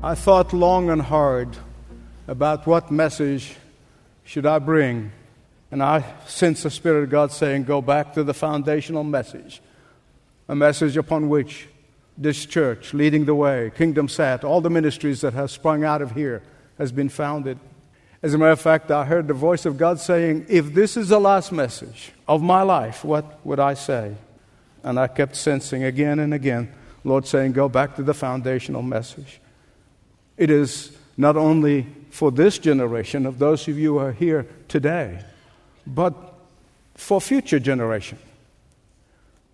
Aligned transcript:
I 0.00 0.14
thought 0.14 0.52
long 0.52 0.90
and 0.90 1.02
hard 1.02 1.56
about 2.28 2.68
what 2.68 2.88
message 2.88 3.56
should 4.22 4.46
I 4.46 4.60
bring. 4.60 5.10
And 5.72 5.82
I 5.82 6.04
sense 6.24 6.62
the 6.62 6.70
Spirit 6.70 7.02
of 7.02 7.10
God 7.10 7.32
saying, 7.32 7.64
Go 7.64 7.82
back 7.82 8.14
to 8.14 8.22
the 8.22 8.32
foundational 8.32 9.02
message, 9.02 9.60
a 10.46 10.54
message 10.54 10.96
upon 10.96 11.28
which 11.28 11.66
this 12.16 12.46
church, 12.46 12.94
leading 12.94 13.24
the 13.24 13.34
way, 13.34 13.72
Kingdom 13.76 14.06
Sat, 14.06 14.44
all 14.44 14.60
the 14.60 14.70
ministries 14.70 15.20
that 15.22 15.32
have 15.32 15.50
sprung 15.50 15.82
out 15.82 16.00
of 16.00 16.12
here, 16.12 16.44
has 16.78 16.92
been 16.92 17.08
founded. 17.08 17.58
As 18.22 18.34
a 18.34 18.38
matter 18.38 18.52
of 18.52 18.60
fact, 18.60 18.92
I 18.92 19.04
heard 19.04 19.26
the 19.26 19.34
voice 19.34 19.66
of 19.66 19.76
God 19.76 19.98
saying, 19.98 20.46
If 20.48 20.74
this 20.74 20.96
is 20.96 21.08
the 21.08 21.18
last 21.18 21.50
message 21.50 22.12
of 22.28 22.40
my 22.40 22.62
life, 22.62 23.04
what 23.04 23.44
would 23.44 23.58
I 23.58 23.74
say? 23.74 24.14
And 24.84 24.96
I 24.96 25.08
kept 25.08 25.34
sensing 25.34 25.82
again 25.82 26.20
and 26.20 26.32
again, 26.32 26.72
Lord 27.02 27.26
saying, 27.26 27.50
Go 27.50 27.68
back 27.68 27.96
to 27.96 28.04
the 28.04 28.14
foundational 28.14 28.82
message. 28.82 29.40
It 30.38 30.50
is 30.50 30.96
not 31.16 31.36
only 31.36 31.86
for 32.10 32.30
this 32.30 32.58
generation 32.58 33.26
of 33.26 33.38
those 33.38 33.68
of 33.68 33.76
you 33.76 33.94
who 33.94 33.98
are 33.98 34.12
here 34.12 34.46
today, 34.68 35.20
but 35.86 36.14
for 36.94 37.20
future 37.20 37.58
generation. 37.58 38.18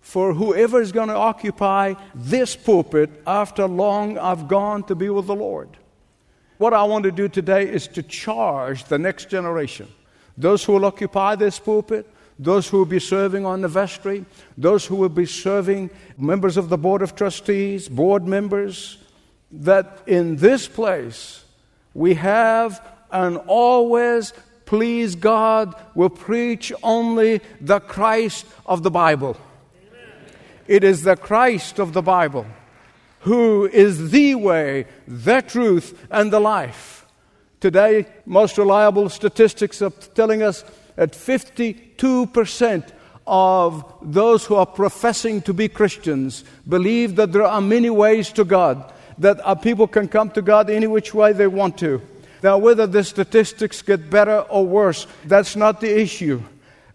For 0.01 0.33
whoever 0.33 0.79
is 0.79 0.91
going 0.91 1.09
to 1.09 1.15
occupy 1.15 1.95
this 2.13 2.55
pulpit 2.55 3.09
after 3.25 3.67
long 3.67 4.19
I've 4.19 4.47
gone 4.47 4.83
to 4.83 4.95
be 4.95 5.09
with 5.09 5.25
the 5.25 5.35
Lord. 5.35 5.69
What 6.59 6.73
I 6.73 6.83
want 6.83 7.03
to 7.03 7.11
do 7.11 7.27
today 7.27 7.67
is 7.67 7.87
to 7.89 8.03
charge 8.03 8.85
the 8.85 8.99
next 8.99 9.29
generation. 9.29 9.87
Those 10.37 10.63
who 10.63 10.73
will 10.73 10.85
occupy 10.85 11.35
this 11.35 11.59
pulpit, 11.59 12.07
those 12.37 12.67
who 12.67 12.77
will 12.77 12.85
be 12.85 12.99
serving 12.99 13.45
on 13.45 13.61
the 13.61 13.67
vestry, 13.67 14.25
those 14.57 14.85
who 14.85 14.95
will 14.95 15.09
be 15.09 15.25
serving 15.25 15.89
members 16.17 16.57
of 16.57 16.69
the 16.69 16.77
Board 16.77 17.01
of 17.01 17.15
Trustees, 17.15 17.89
board 17.89 18.25
members, 18.25 18.97
that 19.51 20.01
in 20.07 20.37
this 20.37 20.67
place 20.67 21.43
we 21.93 22.15
have 22.15 22.85
and 23.11 23.37
always, 23.47 24.33
please 24.65 25.15
God, 25.15 25.75
will 25.93 26.09
preach 26.09 26.73
only 26.83 27.41
the 27.61 27.79
Christ 27.79 28.45
of 28.65 28.83
the 28.83 28.91
Bible. 28.91 29.37
It 30.67 30.83
is 30.83 31.03
the 31.03 31.15
Christ 31.15 31.79
of 31.79 31.93
the 31.93 32.01
Bible 32.01 32.45
who 33.25 33.65
is 33.65 34.11
the 34.11 34.35
way, 34.35 34.85
the 35.07 35.41
truth, 35.41 35.97
and 36.11 36.31
the 36.31 36.39
life. 36.39 37.07
Today, 37.59 38.05
most 38.27 38.55
reliable 38.55 39.09
statistics 39.09 39.81
are 39.81 39.89
telling 39.89 40.43
us 40.43 40.63
that 40.95 41.13
52% 41.13 42.91
of 43.25 43.83
those 44.03 44.45
who 44.45 44.53
are 44.53 44.67
professing 44.67 45.41
to 45.41 45.53
be 45.53 45.67
Christians 45.67 46.43
believe 46.69 47.15
that 47.15 47.31
there 47.31 47.43
are 47.43 47.61
many 47.61 47.89
ways 47.89 48.31
to 48.33 48.45
God, 48.45 48.93
that 49.17 49.39
our 49.45 49.55
people 49.55 49.87
can 49.87 50.07
come 50.07 50.29
to 50.31 50.41
God 50.41 50.69
any 50.69 50.87
which 50.87 51.13
way 51.13 51.33
they 51.33 51.47
want 51.47 51.77
to. 51.79 52.01
Now, 52.43 52.57
whether 52.57 52.85
the 52.85 53.03
statistics 53.03 53.81
get 53.81 54.09
better 54.09 54.39
or 54.41 54.65
worse, 54.65 55.07
that's 55.25 55.55
not 55.55 55.81
the 55.81 55.99
issue. 55.99 56.41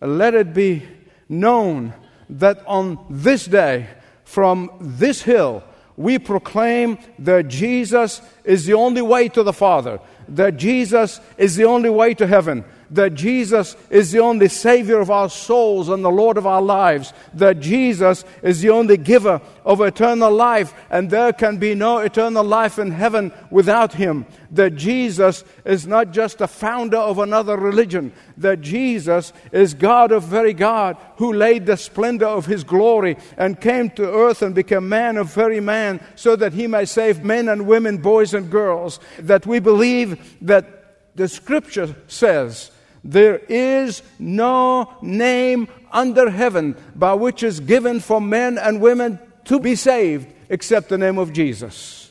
Let 0.00 0.34
it 0.34 0.54
be 0.54 0.82
known 1.28 1.94
that 2.28 2.62
on 2.66 3.04
this 3.10 3.46
day, 3.46 3.88
from 4.24 4.70
this 4.80 5.22
hill, 5.22 5.64
we 5.96 6.18
proclaim 6.18 6.98
that 7.18 7.48
Jesus 7.48 8.22
is 8.44 8.64
the 8.64 8.74
only 8.74 9.02
way 9.02 9.28
to 9.28 9.42
the 9.42 9.52
Father, 9.52 10.00
that 10.28 10.56
Jesus 10.56 11.20
is 11.36 11.56
the 11.56 11.64
only 11.64 11.90
way 11.90 12.14
to 12.14 12.26
heaven, 12.26 12.64
that 12.90 13.14
Jesus 13.14 13.76
is 13.88 14.10
the 14.10 14.18
only 14.18 14.48
Savior 14.48 14.98
of 14.98 15.10
our 15.10 15.30
souls 15.30 15.88
and 15.88 16.04
the 16.04 16.10
Lord 16.10 16.36
of 16.36 16.46
our 16.46 16.62
lives, 16.62 17.12
that 17.34 17.60
Jesus 17.60 18.24
is 18.42 18.60
the 18.60 18.70
only 18.70 18.96
giver 18.96 19.40
of 19.64 19.80
eternal 19.80 20.32
life, 20.32 20.74
and 20.90 21.08
there 21.08 21.32
can 21.32 21.58
be 21.58 21.74
no 21.74 21.98
eternal 21.98 22.44
life 22.44 22.78
in 22.78 22.90
heaven 22.90 23.32
without 23.50 23.94
Him, 23.94 24.26
that 24.50 24.74
Jesus 24.74 25.44
is 25.64 25.86
not 25.86 26.10
just 26.10 26.40
a 26.40 26.48
founder 26.48 26.96
of 26.96 27.18
another 27.18 27.56
religion, 27.56 28.12
that 28.36 28.60
Jesus 28.60 29.32
is 29.52 29.74
God 29.74 30.10
of 30.10 30.24
very 30.24 30.52
God 30.52 30.96
who 31.16 31.32
laid 31.32 31.66
the 31.66 31.76
splendor 31.76 32.26
of 32.26 32.46
His 32.46 32.64
glory 32.64 33.16
and 33.36 33.60
came 33.60 33.90
to 33.90 34.12
earth 34.12 34.42
and 34.42 34.54
became 34.54 34.88
man 34.88 35.16
of 35.16 35.32
very 35.32 35.60
man 35.60 36.00
so 36.16 36.34
that 36.36 36.54
He 36.54 36.66
may 36.66 36.84
save 36.84 37.22
men 37.22 37.48
and 37.48 37.66
women, 37.66 37.98
boys 37.98 38.34
and 38.34 38.50
girls, 38.50 38.98
that 39.18 39.46
we 39.46 39.60
believe 39.60 40.36
that 40.40 41.14
the 41.14 41.28
Scripture 41.28 41.94
says, 42.06 42.70
there 43.02 43.38
is 43.48 44.02
no 44.18 44.94
name 45.00 45.68
under 45.90 46.30
heaven 46.30 46.76
by 46.94 47.14
which 47.14 47.42
is 47.42 47.60
given 47.60 48.00
for 48.00 48.20
men 48.20 48.58
and 48.58 48.80
women 48.80 49.18
to 49.44 49.58
be 49.58 49.74
saved 49.74 50.32
except 50.48 50.88
the 50.88 50.98
name 50.98 51.18
of 51.18 51.32
Jesus. 51.32 52.10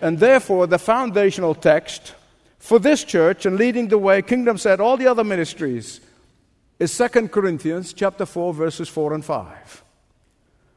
And 0.00 0.18
therefore, 0.18 0.66
the 0.66 0.78
foundational 0.78 1.54
text 1.54 2.14
for 2.58 2.78
this 2.78 3.04
church 3.04 3.46
and 3.46 3.56
leading 3.56 3.88
the 3.88 3.98
way, 3.98 4.22
Kingdom 4.22 4.58
Sat, 4.58 4.80
all 4.80 4.96
the 4.96 5.06
other 5.06 5.24
ministries, 5.24 6.00
is 6.78 6.96
2 6.96 7.28
Corinthians 7.28 7.92
chapter 7.92 8.26
4, 8.26 8.54
verses 8.54 8.88
4 8.88 9.14
and 9.14 9.24
5. 9.24 9.84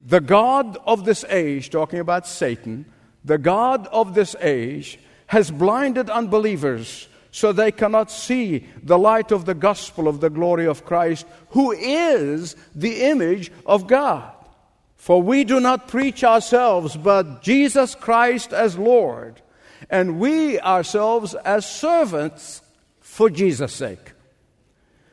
The 0.08 0.22
God 0.22 0.78
of 0.86 1.06
this 1.06 1.26
age, 1.30 1.72
talking 1.72 2.00
about 2.00 2.28
Satan, 2.28 2.86
the 3.24 3.40
God 3.40 3.88
of 3.88 4.14
this 4.14 4.36
age 4.40 5.00
has 5.28 5.50
blinded 5.50 6.12
unbelievers 6.12 7.08
so 7.36 7.52
they 7.52 7.70
cannot 7.70 8.10
see 8.10 8.66
the 8.82 8.98
light 8.98 9.34
of 9.34 9.44
the 9.44 9.54
gospel 9.54 10.08
of 10.08 10.22
the 10.22 10.30
glory 10.30 10.66
of 10.66 10.86
Christ, 10.86 11.28
who 11.50 11.74
is 11.74 12.56
the 12.74 13.02
image 13.02 13.52
of 13.66 13.88
God. 13.88 14.34
For 14.96 15.22
we 15.22 15.44
do 15.44 15.60
not 15.60 15.90
preach 15.90 16.24
ourselves, 16.24 16.96
but 16.96 17.42
Jesus 17.42 17.94
Christ 17.94 18.54
as 18.54 18.78
Lord, 18.78 19.42
and 19.90 20.18
we 20.18 20.62
ourselves 20.62 21.34
as 21.34 21.66
servants 21.70 22.62
for 23.02 23.30
Jesus' 23.30 23.74
sake. 23.74 24.14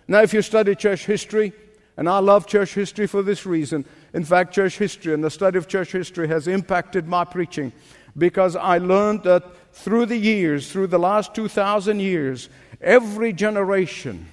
Now, 0.06 0.22
if 0.22 0.32
you 0.32 0.42
study 0.42 0.76
church 0.76 1.04
history, 1.04 1.52
and 1.96 2.08
I 2.08 2.20
love 2.20 2.46
church 2.46 2.72
history 2.72 3.08
for 3.08 3.22
this 3.22 3.44
reason. 3.44 3.84
In 4.14 4.22
fact, 4.22 4.54
church 4.54 4.78
history 4.78 5.12
and 5.12 5.24
the 5.24 5.30
study 5.30 5.58
of 5.58 5.66
church 5.66 5.90
history 5.90 6.28
has 6.28 6.46
impacted 6.46 7.08
my 7.08 7.24
preaching 7.24 7.72
because 8.16 8.56
I 8.56 8.78
learned 8.78 9.24
that 9.24 9.44
through 9.72 10.06
the 10.06 10.16
years, 10.16 10.70
through 10.70 10.88
the 10.88 10.98
last 10.98 11.34
2,000 11.34 12.00
years, 12.00 12.48
every 12.80 13.32
generation, 13.32 14.28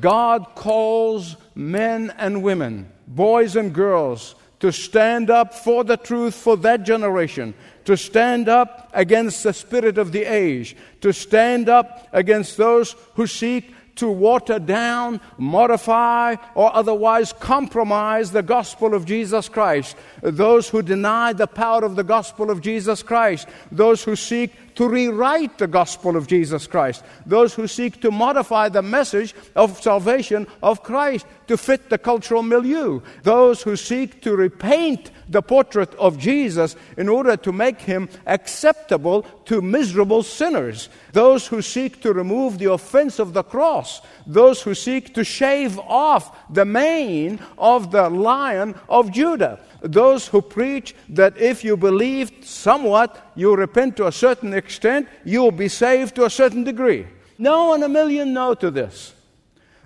God 0.00 0.54
calls 0.54 1.36
men 1.54 2.12
and 2.18 2.42
women, 2.42 2.90
boys 3.06 3.56
and 3.56 3.72
girls, 3.72 4.34
to 4.60 4.72
stand 4.72 5.30
up 5.30 5.54
for 5.54 5.84
the 5.84 5.96
truth 5.96 6.34
for 6.34 6.56
that 6.58 6.82
generation, 6.82 7.54
to 7.84 7.96
stand 7.96 8.48
up 8.48 8.90
against 8.94 9.42
the 9.42 9.52
spirit 9.52 9.98
of 9.98 10.10
the 10.10 10.24
age, 10.24 10.76
to 11.00 11.12
stand 11.12 11.68
up 11.68 12.08
against 12.12 12.56
those 12.56 12.96
who 13.14 13.26
seek 13.26 13.74
to 13.96 14.08
water 14.08 14.58
down, 14.58 15.20
modify, 15.38 16.36
or 16.54 16.74
otherwise 16.74 17.32
compromise 17.32 18.32
the 18.32 18.42
gospel 18.42 18.94
of 18.94 19.04
Jesus 19.04 19.48
Christ. 19.48 19.96
Those 20.22 20.68
who 20.68 20.82
deny 20.82 21.32
the 21.32 21.46
power 21.46 21.84
of 21.84 21.96
the 21.96 22.04
gospel 22.04 22.50
of 22.50 22.60
Jesus 22.60 23.02
Christ. 23.02 23.48
Those 23.70 24.02
who 24.04 24.16
seek 24.16 24.52
to 24.74 24.88
rewrite 24.88 25.58
the 25.58 25.66
gospel 25.66 26.16
of 26.16 26.26
Jesus 26.26 26.66
Christ. 26.66 27.04
Those 27.26 27.54
who 27.54 27.66
seek 27.66 28.00
to 28.00 28.10
modify 28.10 28.68
the 28.68 28.82
message 28.82 29.34
of 29.54 29.80
salvation 29.80 30.46
of 30.62 30.82
Christ 30.82 31.26
to 31.46 31.56
fit 31.56 31.90
the 31.90 31.98
cultural 31.98 32.42
milieu. 32.42 33.00
Those 33.22 33.62
who 33.62 33.76
seek 33.76 34.22
to 34.22 34.36
repaint 34.36 35.10
the 35.28 35.42
portrait 35.42 35.94
of 35.94 36.18
Jesus 36.18 36.76
in 36.96 37.08
order 37.08 37.36
to 37.36 37.52
make 37.52 37.80
him 37.80 38.08
acceptable 38.26 39.22
to 39.46 39.62
miserable 39.62 40.22
sinners. 40.22 40.88
Those 41.12 41.46
who 41.46 41.62
seek 41.62 42.00
to 42.02 42.12
remove 42.12 42.58
the 42.58 42.72
offense 42.72 43.18
of 43.18 43.32
the 43.32 43.42
cross. 43.42 44.00
Those 44.26 44.62
who 44.62 44.74
seek 44.74 45.14
to 45.14 45.24
shave 45.24 45.78
off 45.78 46.36
the 46.52 46.64
mane 46.64 47.40
of 47.58 47.90
the 47.90 48.08
lion 48.08 48.74
of 48.88 49.12
Judah 49.12 49.60
those 49.84 50.26
who 50.26 50.42
preach 50.42 50.94
that 51.10 51.36
if 51.36 51.62
you 51.62 51.76
believe 51.76 52.32
somewhat, 52.42 53.32
you 53.34 53.54
repent 53.54 53.96
to 53.98 54.06
a 54.06 54.12
certain 54.12 54.52
extent, 54.52 55.08
you 55.24 55.42
will 55.42 55.52
be 55.52 55.68
saved 55.68 56.14
to 56.16 56.24
a 56.24 56.30
certain 56.30 56.64
degree. 56.64 57.06
No 57.38 57.68
one 57.68 57.82
a 57.82 57.88
million 57.88 58.32
no 58.32 58.54
to 58.54 58.70
this. 58.70 59.14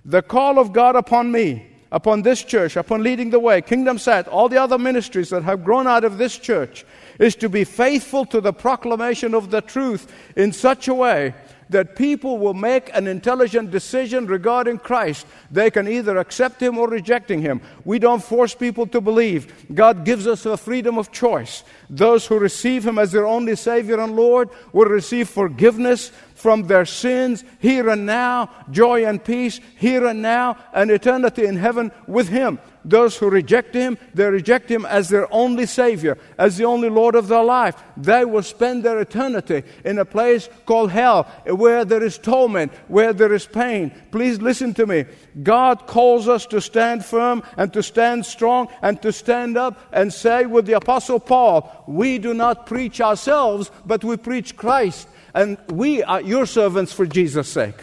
The 0.04 0.22
call 0.22 0.58
of 0.58 0.72
God 0.72 0.96
upon 0.96 1.30
me 1.32 1.66
upon 1.90 2.22
this 2.22 2.42
church, 2.42 2.76
upon 2.76 3.02
leading 3.02 3.30
the 3.30 3.38
way, 3.38 3.62
Kingdom 3.62 3.98
Sat, 3.98 4.28
all 4.28 4.48
the 4.48 4.60
other 4.60 4.78
ministries 4.78 5.30
that 5.30 5.42
have 5.44 5.64
grown 5.64 5.86
out 5.86 6.04
of 6.04 6.18
this 6.18 6.36
church, 6.38 6.84
is 7.18 7.34
to 7.36 7.48
be 7.48 7.64
faithful 7.64 8.26
to 8.26 8.40
the 8.40 8.52
proclamation 8.52 9.34
of 9.34 9.50
the 9.50 9.60
truth 9.60 10.12
in 10.36 10.52
such 10.52 10.88
a 10.88 10.94
way 10.94 11.34
that 11.70 11.96
people 11.96 12.38
will 12.38 12.54
make 12.54 12.90
an 12.94 13.06
intelligent 13.06 13.70
decision 13.70 14.26
regarding 14.26 14.78
Christ. 14.78 15.26
They 15.50 15.70
can 15.70 15.88
either 15.88 16.16
accept 16.18 16.62
Him 16.62 16.78
or 16.78 16.88
rejecting 16.88 17.40
Him. 17.40 17.60
We 17.84 17.98
don't 17.98 18.22
force 18.22 18.54
people 18.54 18.86
to 18.88 19.00
believe. 19.00 19.74
God 19.74 20.04
gives 20.04 20.26
us 20.26 20.46
a 20.46 20.56
freedom 20.56 20.98
of 20.98 21.12
choice. 21.12 21.64
Those 21.90 22.26
who 22.26 22.38
receive 22.38 22.86
Him 22.86 22.98
as 22.98 23.12
their 23.12 23.26
only 23.26 23.56
Savior 23.56 24.00
and 24.00 24.16
Lord 24.16 24.50
will 24.72 24.86
receive 24.86 25.28
forgiveness 25.28 26.10
from 26.34 26.68
their 26.68 26.84
sins 26.84 27.44
here 27.58 27.88
and 27.88 28.06
now, 28.06 28.48
joy 28.70 29.04
and 29.04 29.22
peace 29.22 29.60
here 29.76 30.06
and 30.06 30.22
now, 30.22 30.56
and 30.72 30.90
eternity 30.90 31.44
in 31.44 31.56
heaven 31.56 31.90
with 32.06 32.28
Him. 32.28 32.60
Those 32.84 33.16
who 33.16 33.28
reject 33.28 33.74
Him, 33.74 33.98
they 34.14 34.28
reject 34.28 34.70
Him 34.70 34.86
as 34.86 35.08
their 35.08 35.32
only 35.32 35.66
Savior, 35.66 36.18
as 36.38 36.56
the 36.56 36.64
only 36.64 36.88
Lord 36.88 37.14
of 37.14 37.28
their 37.28 37.42
life. 37.42 37.76
They 37.96 38.24
will 38.24 38.42
spend 38.42 38.82
their 38.82 39.00
eternity 39.00 39.64
in 39.84 39.98
a 39.98 40.04
place 40.04 40.48
called 40.66 40.90
hell, 40.90 41.24
where 41.46 41.84
there 41.84 42.02
is 42.02 42.18
torment, 42.18 42.72
where 42.88 43.12
there 43.12 43.32
is 43.32 43.46
pain. 43.46 43.92
Please 44.10 44.40
listen 44.40 44.74
to 44.74 44.86
me. 44.86 45.04
God 45.42 45.86
calls 45.86 46.28
us 46.28 46.46
to 46.46 46.60
stand 46.60 47.04
firm 47.04 47.42
and 47.56 47.72
to 47.72 47.82
stand 47.82 48.26
strong 48.26 48.68
and 48.82 49.00
to 49.02 49.12
stand 49.12 49.56
up 49.56 49.78
and 49.92 50.12
say 50.12 50.46
with 50.46 50.66
the 50.66 50.74
Apostle 50.74 51.20
Paul, 51.20 51.84
We 51.86 52.18
do 52.18 52.34
not 52.34 52.66
preach 52.66 53.00
ourselves, 53.00 53.70
but 53.84 54.04
we 54.04 54.16
preach 54.16 54.56
Christ. 54.56 55.08
And 55.34 55.58
we 55.68 56.02
are 56.02 56.20
your 56.20 56.46
servants 56.46 56.92
for 56.92 57.06
Jesus' 57.06 57.48
sake. 57.48 57.76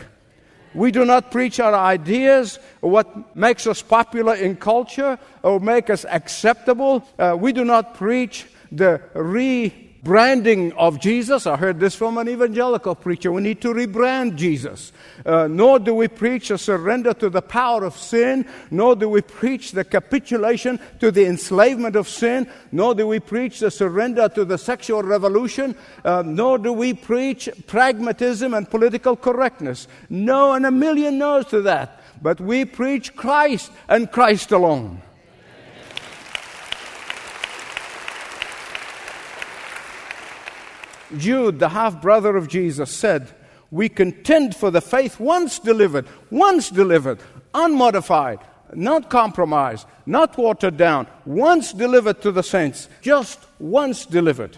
We 0.76 0.92
do 0.92 1.06
not 1.06 1.32
preach 1.32 1.60
our 1.60 1.74
ideas, 1.74 2.60
what 2.82 3.36
makes 3.36 3.66
us 3.66 3.82
popular 3.82 4.36
in 4.36 4.58
culture, 4.58 5.18
or 5.42 5.60
make 5.60 5.90
us 5.90 6.06
acceptable. 6.06 7.08
Uh, 7.18 7.38
we 7.40 7.54
do 7.54 7.64
not 7.64 7.96
preach 7.96 8.46
the 8.72 9.02
re 9.14 9.85
branding 10.06 10.72
of 10.74 11.02
Jesus. 11.02 11.48
I 11.48 11.58
heard 11.58 11.80
this 11.80 11.96
from 11.96 12.20
an 12.20 12.30
evangelical 12.30 12.94
preacher. 12.94 13.32
We 13.32 13.42
need 13.42 13.60
to 13.62 13.74
rebrand 13.74 14.36
Jesus. 14.36 14.94
Uh, 15.26 15.48
nor 15.48 15.80
do 15.80 15.96
we 15.96 16.08
preach 16.08 16.52
a 16.52 16.60
surrender 16.60 17.12
to 17.16 17.30
the 17.30 17.42
power 17.42 17.84
of 17.84 17.98
sin, 17.98 18.46
nor 18.70 18.96
do 18.96 19.10
we 19.10 19.22
preach 19.22 19.72
the 19.72 19.84
capitulation 19.84 20.80
to 21.00 21.12
the 21.12 21.26
enslavement 21.26 21.96
of 21.96 22.08
sin, 22.08 22.48
nor 22.72 22.94
do 22.94 23.08
we 23.08 23.20
preach 23.20 23.60
the 23.60 23.72
surrender 23.72 24.30
to 24.30 24.46
the 24.46 24.60
sexual 24.60 25.02
revolution, 25.02 25.76
uh, 26.06 26.22
nor 26.24 26.60
do 26.60 26.72
we 26.72 26.94
preach 26.94 27.50
pragmatism 27.66 28.54
and 28.54 28.70
political 28.70 29.16
correctness. 29.16 29.88
No, 30.10 30.54
and 30.54 30.68
a 30.68 30.72
million 30.72 31.18
no's 31.18 31.48
to 31.48 31.62
that. 31.64 32.00
But 32.22 32.40
we 32.40 32.64
preach 32.64 33.16
Christ 33.16 33.72
and 33.90 34.12
Christ 34.12 34.52
alone. 34.52 35.02
Jude, 41.20 41.60
the 41.60 41.70
half 41.70 42.02
brother 42.02 42.36
of 42.36 42.48
Jesus, 42.48 42.92
said, 42.92 43.28
We 43.72 43.90
contend 43.90 44.56
for 44.56 44.72
the 44.72 44.82
faith 44.82 45.20
once 45.20 45.60
delivered, 45.60 46.08
once 46.30 46.70
delivered, 46.70 47.20
unmodified, 47.54 48.40
not 48.74 49.10
compromised, 49.10 49.88
not 50.06 50.38
watered 50.38 50.78
down, 50.78 51.08
once 51.26 51.74
delivered 51.74 52.22
to 52.22 52.32
the 52.32 52.44
saints, 52.44 52.90
just 53.02 53.40
once 53.60 54.06
delivered. 54.06 54.58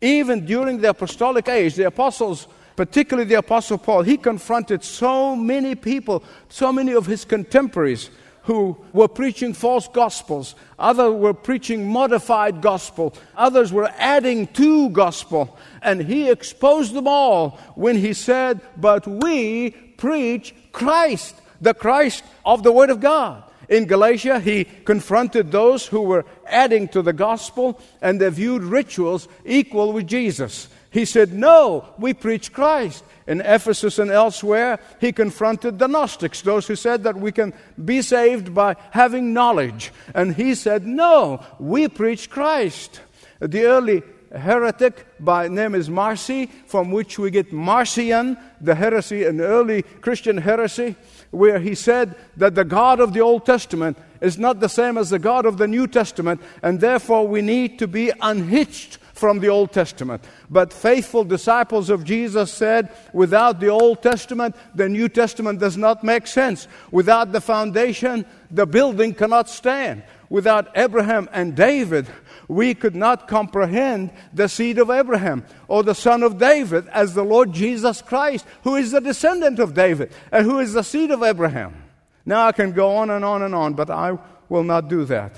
Even 0.00 0.44
during 0.44 0.80
the 0.80 0.90
apostolic 0.90 1.48
age, 1.48 1.74
the 1.74 1.86
apostles, 1.86 2.46
particularly 2.76 3.28
the 3.28 3.38
apostle 3.38 3.78
Paul, 3.78 4.02
he 4.02 4.16
confronted 4.16 4.84
so 4.84 5.34
many 5.34 5.74
people, 5.74 6.22
so 6.48 6.72
many 6.72 6.92
of 6.92 7.06
his 7.06 7.24
contemporaries 7.24 8.10
who 8.44 8.76
were 8.92 9.08
preaching 9.08 9.52
false 9.52 9.88
gospels. 9.88 10.54
Others 10.78 11.14
were 11.14 11.34
preaching 11.34 11.88
modified 11.88 12.60
gospel. 12.60 13.14
Others 13.36 13.72
were 13.72 13.90
adding 13.96 14.46
to 14.48 14.90
gospel. 14.90 15.56
And 15.82 16.02
he 16.02 16.30
exposed 16.30 16.92
them 16.94 17.08
all 17.08 17.58
when 17.74 17.96
he 17.96 18.12
said, 18.12 18.60
But 18.76 19.06
we 19.06 19.70
preach 19.70 20.54
Christ, 20.72 21.34
the 21.60 21.74
Christ 21.74 22.22
of 22.44 22.62
the 22.62 22.72
Word 22.72 22.90
of 22.90 23.00
God. 23.00 23.42
In 23.68 23.86
Galatia, 23.86 24.40
he 24.40 24.64
confronted 24.64 25.50
those 25.50 25.86
who 25.86 26.02
were 26.02 26.26
adding 26.46 26.86
to 26.88 27.00
the 27.00 27.14
gospel 27.14 27.80
and 28.02 28.20
they 28.20 28.28
viewed 28.28 28.62
rituals 28.62 29.26
equal 29.44 29.92
with 29.92 30.06
Jesus. 30.06 30.68
He 30.94 31.06
said, 31.06 31.32
No, 31.32 31.88
we 31.98 32.14
preach 32.14 32.52
Christ 32.52 33.02
in 33.26 33.40
Ephesus 33.40 33.98
and 33.98 34.12
elsewhere, 34.12 34.78
he 35.00 35.10
confronted 35.10 35.80
the 35.80 35.88
Gnostics, 35.88 36.42
those 36.42 36.68
who 36.68 36.76
said 36.76 37.02
that 37.02 37.16
we 37.16 37.32
can 37.32 37.52
be 37.84 38.00
saved 38.00 38.54
by 38.54 38.76
having 38.92 39.32
knowledge. 39.32 39.92
And 40.14 40.36
he 40.36 40.54
said, 40.54 40.86
No, 40.86 41.44
we 41.58 41.88
preach 41.88 42.30
Christ. 42.30 43.00
The 43.40 43.64
early 43.64 44.04
heretic 44.32 45.04
by 45.18 45.48
name 45.48 45.74
is 45.74 45.90
Marcion, 45.90 46.46
from 46.66 46.92
which 46.92 47.18
we 47.18 47.32
get 47.32 47.52
Marcion, 47.52 48.38
the 48.60 48.76
heresy, 48.76 49.24
an 49.24 49.40
early 49.40 49.82
Christian 49.82 50.36
heresy, 50.36 50.94
where 51.32 51.58
he 51.58 51.74
said 51.74 52.14
that 52.36 52.54
the 52.54 52.64
God 52.64 53.00
of 53.00 53.12
the 53.12 53.20
Old 53.20 53.44
Testament 53.44 53.98
is 54.20 54.38
not 54.38 54.60
the 54.60 54.68
same 54.68 54.96
as 54.96 55.10
the 55.10 55.18
God 55.18 55.44
of 55.44 55.58
the 55.58 55.66
New 55.66 55.88
Testament, 55.88 56.40
and 56.62 56.78
therefore 56.78 57.26
we 57.26 57.42
need 57.42 57.80
to 57.80 57.88
be 57.88 58.12
unhitched 58.20 58.98
from 59.14 59.38
the 59.38 59.48
Old 59.48 59.72
Testament. 59.72 60.22
But 60.50 60.72
faithful 60.72 61.24
disciples 61.24 61.88
of 61.88 62.04
Jesus 62.04 62.52
said, 62.52 62.92
without 63.12 63.60
the 63.60 63.68
Old 63.68 64.02
Testament, 64.02 64.56
the 64.74 64.88
New 64.88 65.08
Testament 65.08 65.60
does 65.60 65.76
not 65.76 66.04
make 66.04 66.26
sense. 66.26 66.68
Without 66.90 67.32
the 67.32 67.40
foundation, 67.40 68.26
the 68.50 68.66
building 68.66 69.14
cannot 69.14 69.48
stand. 69.48 70.02
Without 70.28 70.76
Abraham 70.76 71.28
and 71.32 71.54
David, 71.54 72.08
we 72.48 72.74
could 72.74 72.96
not 72.96 73.28
comprehend 73.28 74.10
the 74.32 74.48
seed 74.48 74.78
of 74.78 74.90
Abraham 74.90 75.44
or 75.68 75.82
the 75.82 75.94
son 75.94 76.22
of 76.22 76.38
David 76.38 76.88
as 76.88 77.14
the 77.14 77.24
Lord 77.24 77.52
Jesus 77.52 78.02
Christ, 78.02 78.44
who 78.64 78.74
is 78.74 78.90
the 78.90 79.00
descendant 79.00 79.60
of 79.60 79.74
David 79.74 80.12
and 80.32 80.44
who 80.44 80.58
is 80.58 80.72
the 80.72 80.82
seed 80.82 81.10
of 81.10 81.22
Abraham. 81.22 81.74
Now 82.26 82.48
I 82.48 82.52
can 82.52 82.72
go 82.72 82.96
on 82.96 83.10
and 83.10 83.24
on 83.24 83.42
and 83.42 83.54
on, 83.54 83.74
but 83.74 83.90
I 83.90 84.18
will 84.48 84.64
not 84.64 84.88
do 84.88 85.04
that. 85.04 85.36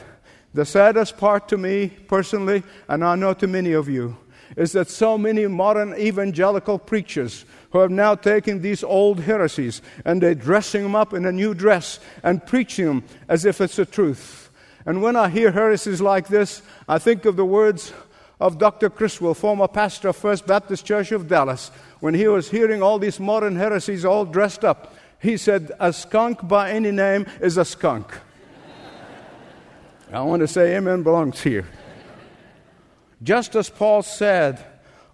The 0.55 0.65
saddest 0.65 1.19
part 1.19 1.49
to 1.49 1.59
me 1.59 1.89
personally, 1.89 2.63
and 2.89 3.05
I 3.05 3.17
know 3.17 3.35
to 3.35 3.47
many 3.47 3.73
of 3.73 3.89
you, 3.89 4.17
is 4.57 4.73
that 4.73 4.89
so 4.89 5.19
many 5.19 5.47
modern 5.47 5.95
evangelical 5.95 6.79
preachers 6.79 7.45
who 7.71 7.81
have 7.81 7.91
now 7.91 8.15
taken 8.15 8.63
these 8.63 8.83
old 8.85 9.21
heresies 9.21 9.83
and 10.05 10.23
they're 10.23 10.35
dressing 10.35 10.83
them 10.83 10.95
up 10.95 11.13
in 11.13 11.27
a 11.27 11.33
new 11.33 11.53
dress 11.53 12.01
and 12.23 12.47
preaching 12.47 12.87
them 12.87 13.05
as 13.29 13.45
if 13.45 13.61
it's 13.61 13.77
the 13.77 13.85
truth. 13.85 14.51
And 14.87 15.03
when 15.03 15.17
I 15.17 15.29
hear 15.29 15.51
heresies 15.51 16.01
like 16.01 16.29
this, 16.29 16.63
I 16.89 16.99
think 16.99 17.25
of 17.25 17.37
the 17.37 17.45
words 17.45 17.93
of 18.41 18.59
Dr. 18.59 18.89
Criswell, 18.89 19.35
former 19.35 19.67
pastor 19.67 20.09
of 20.09 20.17
First 20.17 20.47
Baptist 20.47 20.87
Church 20.87 21.11
of 21.11 21.29
Dallas, 21.29 21.71
when 22.01 22.15
he 22.15 22.29
was 22.29 22.51
hearing 22.51 22.83
all 22.83 22.99
these 22.99 23.19
modern 23.19 23.57
heresies 23.57 24.05
all 24.05 24.25
dressed 24.25 24.65
up. 24.65 24.95
He 25.19 25.37
said, 25.37 25.73
A 25.81 25.93
skunk 25.93 26.47
by 26.47 26.71
any 26.71 26.93
name 26.93 27.27
is 27.41 27.57
a 27.57 27.65
skunk. 27.65 28.13
I 30.17 30.23
want 30.23 30.41
to 30.41 30.49
say 30.49 30.75
amen 30.75 31.03
belongs 31.03 31.43
here. 31.43 31.69
Just 33.23 33.55
as 33.55 33.69
Paul 33.69 34.01
said, 34.03 34.65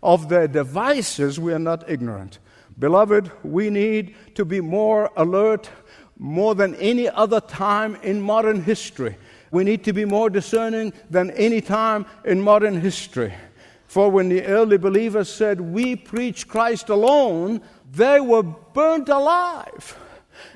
of 0.01 0.29
their 0.29 0.47
devices 0.47 1.41
we 1.41 1.53
are 1.53 1.59
not 1.59 1.91
ignorant. 1.91 2.39
Beloved, 2.79 3.33
we 3.43 3.69
need 3.69 4.15
to 4.37 4.45
be 4.45 4.61
more 4.61 5.11
alert 5.17 5.69
more 6.19 6.55
than 6.55 6.77
any 6.77 7.09
other 7.09 7.41
time 7.41 7.97
in 8.05 8.23
modern 8.23 8.63
history. 8.63 9.17
We 9.51 9.65
need 9.65 9.83
to 9.85 9.93
be 9.93 10.05
more 10.05 10.31
discerning 10.31 10.93
than 11.11 11.33
any 11.33 11.61
time 11.61 12.07
in 12.25 12.41
modern 12.41 12.81
history. 12.81 13.35
For 13.89 14.09
when 14.09 14.29
the 14.29 14.45
early 14.45 14.79
believers 14.79 15.29
said, 15.29 15.61
We 15.61 15.97
preach 15.97 16.47
Christ 16.47 16.91
alone, 16.91 17.61
they 17.91 18.21
were 18.21 18.45
burnt 18.45 19.09
alive. 19.09 19.99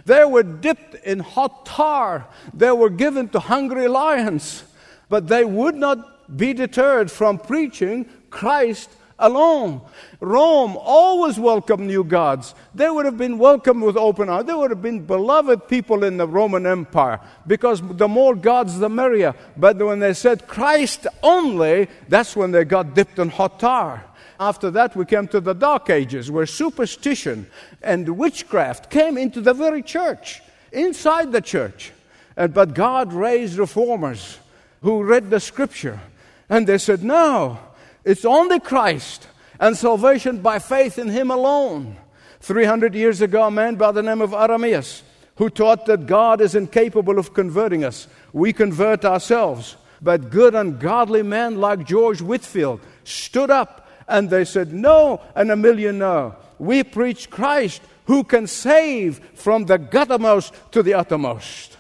They 0.05 0.25
were 0.25 0.43
dipped 0.43 0.95
in 1.05 1.21
hot 1.21 1.67
tar. 1.67 2.29
They 2.55 2.71
were 2.71 2.91
given 2.91 3.29
to 3.31 3.41
hungry 3.41 3.89
lions. 3.89 4.65
But 5.09 5.29
they 5.29 5.45
would 5.45 5.75
not 5.75 6.37
be 6.37 6.53
deterred 6.53 7.11
from 7.11 7.39
preaching 7.39 8.09
Christ 8.31 8.91
alone. 9.19 9.81
Rome 10.21 10.77
always 10.79 11.39
welcomed 11.39 11.87
new 11.87 12.05
gods. 12.05 12.55
They 12.75 12.89
would 12.89 13.05
have 13.05 13.17
been 13.17 13.39
welcomed 13.39 13.83
with 13.83 13.97
open 13.97 14.29
arms. 14.29 14.47
They 14.47 14.55
would 14.55 14.71
have 14.71 14.83
been 14.83 15.07
beloved 15.07 15.69
people 15.69 16.05
in 16.05 16.17
the 16.17 16.27
Roman 16.27 16.67
Empire 16.67 17.21
because 17.47 17.81
the 17.83 18.09
more 18.09 18.35
gods, 18.35 18.79
the 18.79 18.89
merrier. 18.89 19.35
But 19.57 19.79
when 19.79 20.01
they 20.01 20.15
said 20.15 20.47
Christ 20.47 21.07
only, 21.23 21.89
that's 22.09 22.37
when 22.37 22.51
they 22.51 22.65
got 22.65 22.95
dipped 22.95 23.19
in 23.19 23.31
hot 23.31 23.61
tar. 23.61 24.05
After 24.39 24.71
that, 24.73 24.95
we 24.95 25.05
came 25.05 25.29
to 25.29 25.41
the 25.41 25.55
Dark 25.55 25.89
Ages, 25.91 26.31
where 26.31 26.47
superstition 26.47 27.47
and 27.83 28.17
witchcraft 28.17 28.91
came 28.91 29.17
into 29.17 29.41
the 29.41 29.55
very 29.55 29.83
church, 29.83 30.43
inside 30.73 31.33
the 31.33 31.41
church. 31.41 31.93
And, 32.37 32.53
but 32.53 32.75
God 32.75 33.13
raised 33.13 33.59
reformers 33.59 34.39
who 34.83 35.03
read 35.03 35.31
the 35.31 35.41
scripture, 35.41 36.01
and 36.49 36.67
they 36.67 36.79
said, 36.79 37.03
No, 37.03 37.59
it's 38.05 38.25
only 38.25 38.61
Christ 38.61 39.27
and 39.59 39.77
salvation 39.77 40.39
by 40.39 40.59
faith 40.59 40.99
in 40.99 41.09
Him 41.09 41.31
alone. 41.31 41.97
300 42.41 42.95
years 42.95 43.23
ago, 43.23 43.45
a 43.45 43.51
man 43.51 43.77
by 43.77 43.91
the 43.91 44.03
name 44.03 44.21
of 44.21 44.35
Irenaeus 44.35 45.03
who 45.37 45.51
taught 45.51 45.87
that 45.87 46.07
God 46.07 46.41
is 46.41 46.55
incapable 46.55 47.19
of 47.19 47.35
converting 47.35 47.85
us. 47.85 48.09
We 48.33 48.53
convert 48.53 49.05
ourselves. 49.05 49.77
But 50.01 50.31
good 50.31 50.55
and 50.55 50.79
godly 50.79 51.23
men 51.23 51.59
like 51.59 51.87
George 51.87 52.21
Whitefield 52.21 52.81
stood 53.05 53.51
up 53.51 53.86
and 54.09 54.31
they 54.31 54.45
said, 54.45 54.73
No, 54.73 55.21
and 55.35 55.51
a 55.51 55.57
million 55.57 55.99
no. 55.99 56.37
We 56.59 56.85
preach 56.85 57.31
Christ 57.31 57.83
who 58.07 58.25
can 58.25 58.47
save 58.47 59.19
from 59.35 59.67
the 59.67 59.79
guttermost 59.79 60.53
to 60.71 60.83
the 60.83 60.95
uttermost. 60.95 61.77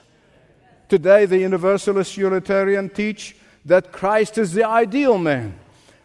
Today, 0.88 1.24
the 1.26 1.38
Universalist 1.38 2.16
Unitarian 2.16 2.88
teach 2.88 3.36
that 3.64 3.92
Christ 3.92 4.38
is 4.38 4.52
the 4.52 4.66
ideal 4.66 5.18
man, 5.18 5.58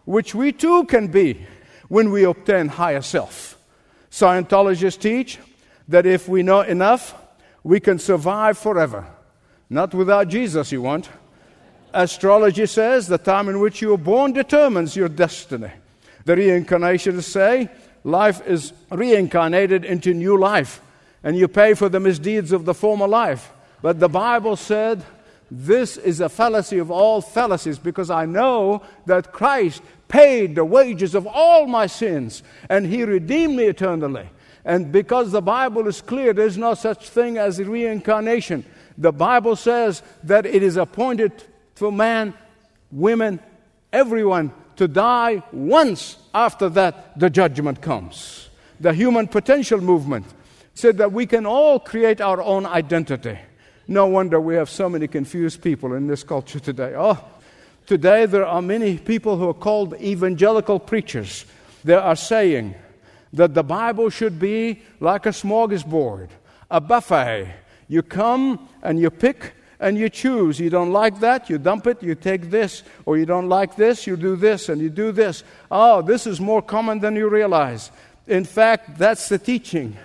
which 0.06 0.34
we 0.34 0.52
too 0.52 0.86
can 0.86 1.08
be 1.08 1.46
when 1.88 2.12
we 2.12 2.24
obtain 2.24 2.68
higher 2.68 3.02
self. 3.02 3.58
Scientologists 4.10 5.00
teach 5.00 5.40
that 5.88 6.06
if 6.06 6.28
we 6.28 6.44
know 6.44 6.62
enough, 6.62 7.16
we 7.64 7.80
can 7.80 8.00
survive 8.00 8.58
forever. 8.58 9.06
Not 9.70 9.94
without 9.94 10.28
Jesus, 10.28 10.72
you 10.72 10.82
want. 10.82 11.10
Astrology 11.94 12.66
says 12.66 13.08
the 13.08 13.18
time 13.18 13.50
in 13.50 13.60
which 13.60 13.82
you 13.82 13.90
were 13.90 13.98
born 13.98 14.34
determines 14.34 14.96
your 14.96 15.10
destiny. 15.10 15.72
The 16.26 16.36
reincarnationists 16.36 17.24
say 17.24 17.70
life 18.04 18.46
is 18.48 18.74
reincarnated 18.92 19.86
into 19.86 20.14
new 20.14 20.38
life, 20.38 20.82
and 21.24 21.38
you 21.38 21.48
pay 21.48 21.74
for 21.74 21.90
the 21.90 22.00
misdeeds 22.00 22.52
of 22.52 22.66
the 22.66 22.74
former 22.74 23.08
life. 23.08 23.52
But 23.82 24.00
the 24.00 24.10
Bible 24.10 24.56
said 24.56 25.04
this 25.50 25.98
is 25.98 26.22
a 26.22 26.30
fallacy 26.30 26.78
of 26.78 26.90
all 26.90 27.20
fallacies 27.20 27.78
because 27.78 28.10
I 28.10 28.26
know 28.26 28.84
that 29.06 29.34
Christ 29.34 29.82
paid 30.08 30.56
the 30.56 30.64
wages 30.64 31.14
of 31.14 31.28
all 31.28 31.68
my 31.68 31.88
sins 31.88 32.42
and 32.70 32.86
he 32.86 33.04
redeemed 33.04 33.58
me 33.58 33.66
eternally. 33.66 34.30
And 34.64 34.92
because 34.92 35.32
the 35.32 35.42
Bible 35.42 35.88
is 35.88 36.02
clear, 36.02 36.32
there's 36.34 36.58
no 36.58 36.74
such 36.74 37.10
thing 37.10 37.38
as 37.38 37.62
reincarnation. 37.62 38.64
The 38.98 39.12
Bible 39.12 39.58
says 39.58 40.04
that 40.24 40.46
it 40.46 40.64
is 40.64 40.78
appointed 40.78 41.44
for 41.76 41.92
man, 41.92 42.34
women, 42.92 43.40
everyone 43.92 44.54
to 44.82 44.88
die 44.88 45.44
once. 45.52 46.18
After 46.34 46.68
that, 46.70 47.20
the 47.20 47.30
judgment 47.30 47.84
comes. 47.84 48.50
The 48.80 48.92
human 48.92 49.28
potential 49.28 49.80
movement 49.80 50.26
said 50.74 50.98
that 50.98 51.12
we 51.12 51.28
can 51.28 51.46
all 51.46 51.80
create 51.80 52.20
our 52.20 52.42
own 52.42 52.66
identity. 52.66 53.38
No 53.88 54.08
wonder 54.08 54.42
we 54.42 54.56
have 54.56 54.72
so 54.72 54.90
many 54.90 55.08
confused 55.08 55.62
people 55.62 55.94
in 55.94 56.08
this 56.08 56.24
culture 56.24 56.60
today. 56.60 56.96
Oh, 56.98 57.24
today 57.86 58.26
there 58.26 58.48
are 58.48 58.60
many 58.60 58.98
people 58.98 59.38
who 59.38 59.50
are 59.50 59.54
called 59.54 59.94
evangelical 60.02 60.80
preachers. 60.80 61.46
They 61.84 61.94
are 61.94 62.16
saying 62.16 62.74
that 63.34 63.54
the 63.54 63.64
Bible 63.64 64.10
should 64.10 64.40
be 64.40 64.82
like 65.00 65.28
a 65.28 65.30
smorgasbord, 65.30 66.30
a 66.72 66.82
buffet. 66.82 67.54
You 67.88 68.02
come 68.02 68.68
and 68.82 69.00
you 69.00 69.12
pick 69.12 69.54
and 69.82 69.98
you 69.98 70.10
choose. 70.10 70.60
You 70.60 70.70
don't 70.70 70.94
like 70.94 71.20
that, 71.20 71.50
you 71.50 71.58
dump 71.58 71.88
it, 71.88 72.02
you 72.02 72.16
take 72.16 72.52
this. 72.52 72.84
Or 73.06 73.18
you 73.18 73.26
don't 73.26 73.50
like 73.50 73.76
this, 73.76 74.08
you 74.08 74.16
do 74.16 74.38
this 74.38 74.70
and 74.70 74.80
you 74.80 74.90
do 74.90 75.12
this. 75.12 75.44
Oh, 75.70 76.02
this 76.02 76.26
is 76.26 76.40
more 76.40 76.62
common 76.62 77.00
than 77.00 77.16
you 77.18 77.28
realize. 77.28 77.92
In 78.28 78.46
fact, 78.46 78.98
that's 78.98 79.28
the 79.28 79.40
teaching 79.40 79.98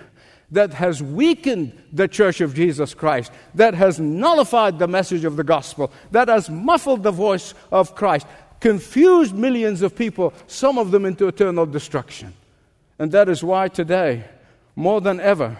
that 0.49 0.73
has 0.73 1.03
weakened 1.03 1.71
the 1.93 2.07
church 2.07 2.41
of 2.41 2.55
Jesus 2.55 2.93
Christ, 2.93 3.31
that 3.53 3.73
has 3.73 3.99
nullified 3.99 4.79
the 4.79 4.87
message 4.87 5.25
of 5.25 5.35
the 5.35 5.43
gospel, 5.43 5.91
that 6.11 6.27
has 6.29 6.49
muffled 6.49 7.03
the 7.03 7.11
voice 7.11 7.53
of 7.71 7.95
Christ, 7.95 8.25
confused 8.59 9.35
millions 9.35 9.81
of 9.81 9.95
people, 9.95 10.33
some 10.47 10.77
of 10.77 10.91
them 10.91 11.05
into 11.05 11.27
eternal 11.27 11.65
destruction. 11.65 12.33
And 12.97 13.11
that 13.11 13.29
is 13.29 13.43
why 13.43 13.67
today, 13.67 14.23
more 14.75 15.01
than 15.01 15.19
ever, 15.19 15.57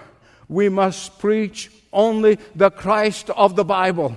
we 0.50 0.70
must 0.70 1.20
preach 1.20 1.70
only 1.98 2.38
the 2.56 2.70
Christ 2.70 3.30
of 3.32 3.56
the 3.56 3.66
Bible. 3.66 4.16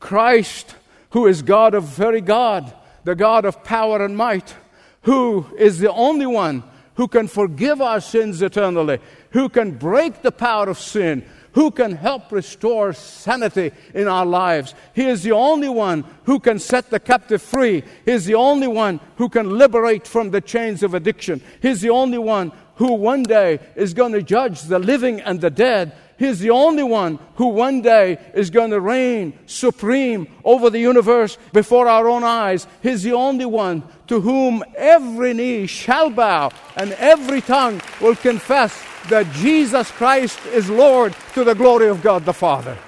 Christ, 0.00 0.74
who 1.10 1.26
is 1.26 1.42
God 1.42 1.74
of 1.74 1.84
very 1.84 2.20
God, 2.20 2.74
the 3.04 3.14
God 3.14 3.44
of 3.44 3.62
power 3.62 4.04
and 4.04 4.16
might, 4.16 4.54
who 5.02 5.46
is 5.58 5.78
the 5.78 5.92
only 5.92 6.26
one 6.26 6.64
who 6.94 7.06
can 7.08 7.28
forgive 7.28 7.80
our 7.80 8.00
sins 8.00 8.42
eternally, 8.42 8.98
who 9.30 9.48
can 9.48 9.72
break 9.72 10.22
the 10.22 10.32
power 10.32 10.68
of 10.68 10.78
sin, 10.78 11.24
who 11.52 11.70
can 11.70 11.92
help 11.94 12.32
restore 12.32 12.92
sanity 12.92 13.72
in 13.94 14.08
our 14.08 14.24
lives. 14.24 14.74
He 14.94 15.06
is 15.06 15.22
the 15.22 15.32
only 15.32 15.68
one 15.68 16.04
who 16.24 16.40
can 16.40 16.58
set 16.58 16.90
the 16.90 17.00
captive 17.00 17.42
free. 17.42 17.82
He 18.04 18.12
is 18.12 18.24
the 18.24 18.34
only 18.34 18.68
one 18.68 19.00
who 19.16 19.28
can 19.28 19.58
liberate 19.58 20.06
from 20.06 20.30
the 20.30 20.40
chains 20.40 20.82
of 20.82 20.94
addiction. 20.94 21.42
He 21.60 21.68
is 21.68 21.80
the 21.80 21.90
only 21.90 22.18
one 22.18 22.52
who 22.76 22.94
one 22.94 23.22
day 23.22 23.60
is 23.76 23.94
going 23.94 24.12
to 24.12 24.22
judge 24.22 24.62
the 24.62 24.78
living 24.78 25.20
and 25.20 25.40
the 25.40 25.50
dead. 25.50 25.92
He's 26.18 26.38
the 26.38 26.50
only 26.50 26.82
one 26.82 27.18
who 27.36 27.48
one 27.48 27.82
day 27.82 28.18
is 28.34 28.50
going 28.50 28.70
to 28.70 28.80
reign 28.80 29.38
supreme 29.46 30.28
over 30.44 30.70
the 30.70 30.78
universe 30.78 31.38
before 31.52 31.88
our 31.88 32.08
own 32.08 32.22
eyes. 32.22 32.66
He's 32.82 33.02
the 33.02 33.14
only 33.14 33.46
one 33.46 33.82
to 34.06 34.20
whom 34.20 34.62
every 34.76 35.34
knee 35.34 35.66
shall 35.66 36.10
bow 36.10 36.50
and 36.76 36.92
every 36.92 37.40
tongue 37.40 37.80
will 38.00 38.16
confess 38.16 38.80
that 39.08 39.30
Jesus 39.32 39.90
Christ 39.90 40.38
is 40.46 40.70
Lord 40.70 41.14
to 41.34 41.44
the 41.44 41.54
glory 41.54 41.88
of 41.88 42.02
God 42.02 42.24
the 42.24 42.32
Father. 42.32 42.78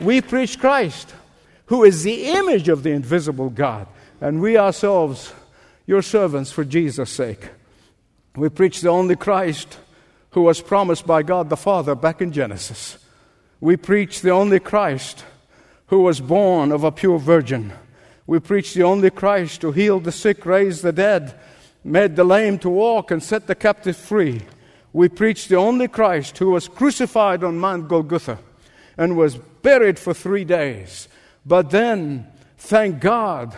We 0.00 0.20
preach 0.20 0.58
Christ, 0.58 1.14
who 1.66 1.84
is 1.84 2.02
the 2.02 2.26
image 2.30 2.68
of 2.68 2.82
the 2.82 2.90
invisible 2.90 3.50
God, 3.50 3.86
and 4.20 4.40
we 4.40 4.56
ourselves, 4.56 5.32
your 5.86 6.02
servants, 6.02 6.50
for 6.50 6.64
Jesus' 6.64 7.10
sake. 7.10 7.48
We 8.34 8.48
preach 8.48 8.80
the 8.80 8.90
only 8.90 9.16
Christ 9.16 9.78
who 10.36 10.42
was 10.42 10.60
promised 10.60 11.06
by 11.06 11.22
God 11.22 11.48
the 11.48 11.56
Father 11.56 11.94
back 11.94 12.20
in 12.20 12.30
Genesis. 12.30 12.98
We 13.58 13.78
preach 13.78 14.20
the 14.20 14.32
only 14.32 14.60
Christ 14.60 15.24
who 15.86 16.00
was 16.00 16.20
born 16.20 16.72
of 16.72 16.84
a 16.84 16.92
pure 16.92 17.18
virgin. 17.18 17.72
We 18.26 18.40
preach 18.40 18.74
the 18.74 18.82
only 18.82 19.08
Christ 19.08 19.62
who 19.62 19.72
healed 19.72 20.04
the 20.04 20.12
sick, 20.12 20.44
raised 20.44 20.82
the 20.82 20.92
dead, 20.92 21.40
made 21.82 22.16
the 22.16 22.24
lame 22.24 22.58
to 22.58 22.68
walk, 22.68 23.10
and 23.10 23.22
set 23.22 23.46
the 23.46 23.54
captive 23.54 23.96
free. 23.96 24.42
We 24.92 25.08
preach 25.08 25.48
the 25.48 25.56
only 25.56 25.88
Christ 25.88 26.36
who 26.36 26.50
was 26.50 26.68
crucified 26.68 27.42
on 27.42 27.58
Mount 27.58 27.88
Golgotha 27.88 28.38
and 28.98 29.16
was 29.16 29.36
buried 29.36 29.98
for 29.98 30.12
three 30.12 30.44
days. 30.44 31.08
But 31.46 31.70
then, 31.70 32.26
thank 32.58 33.00
God, 33.00 33.56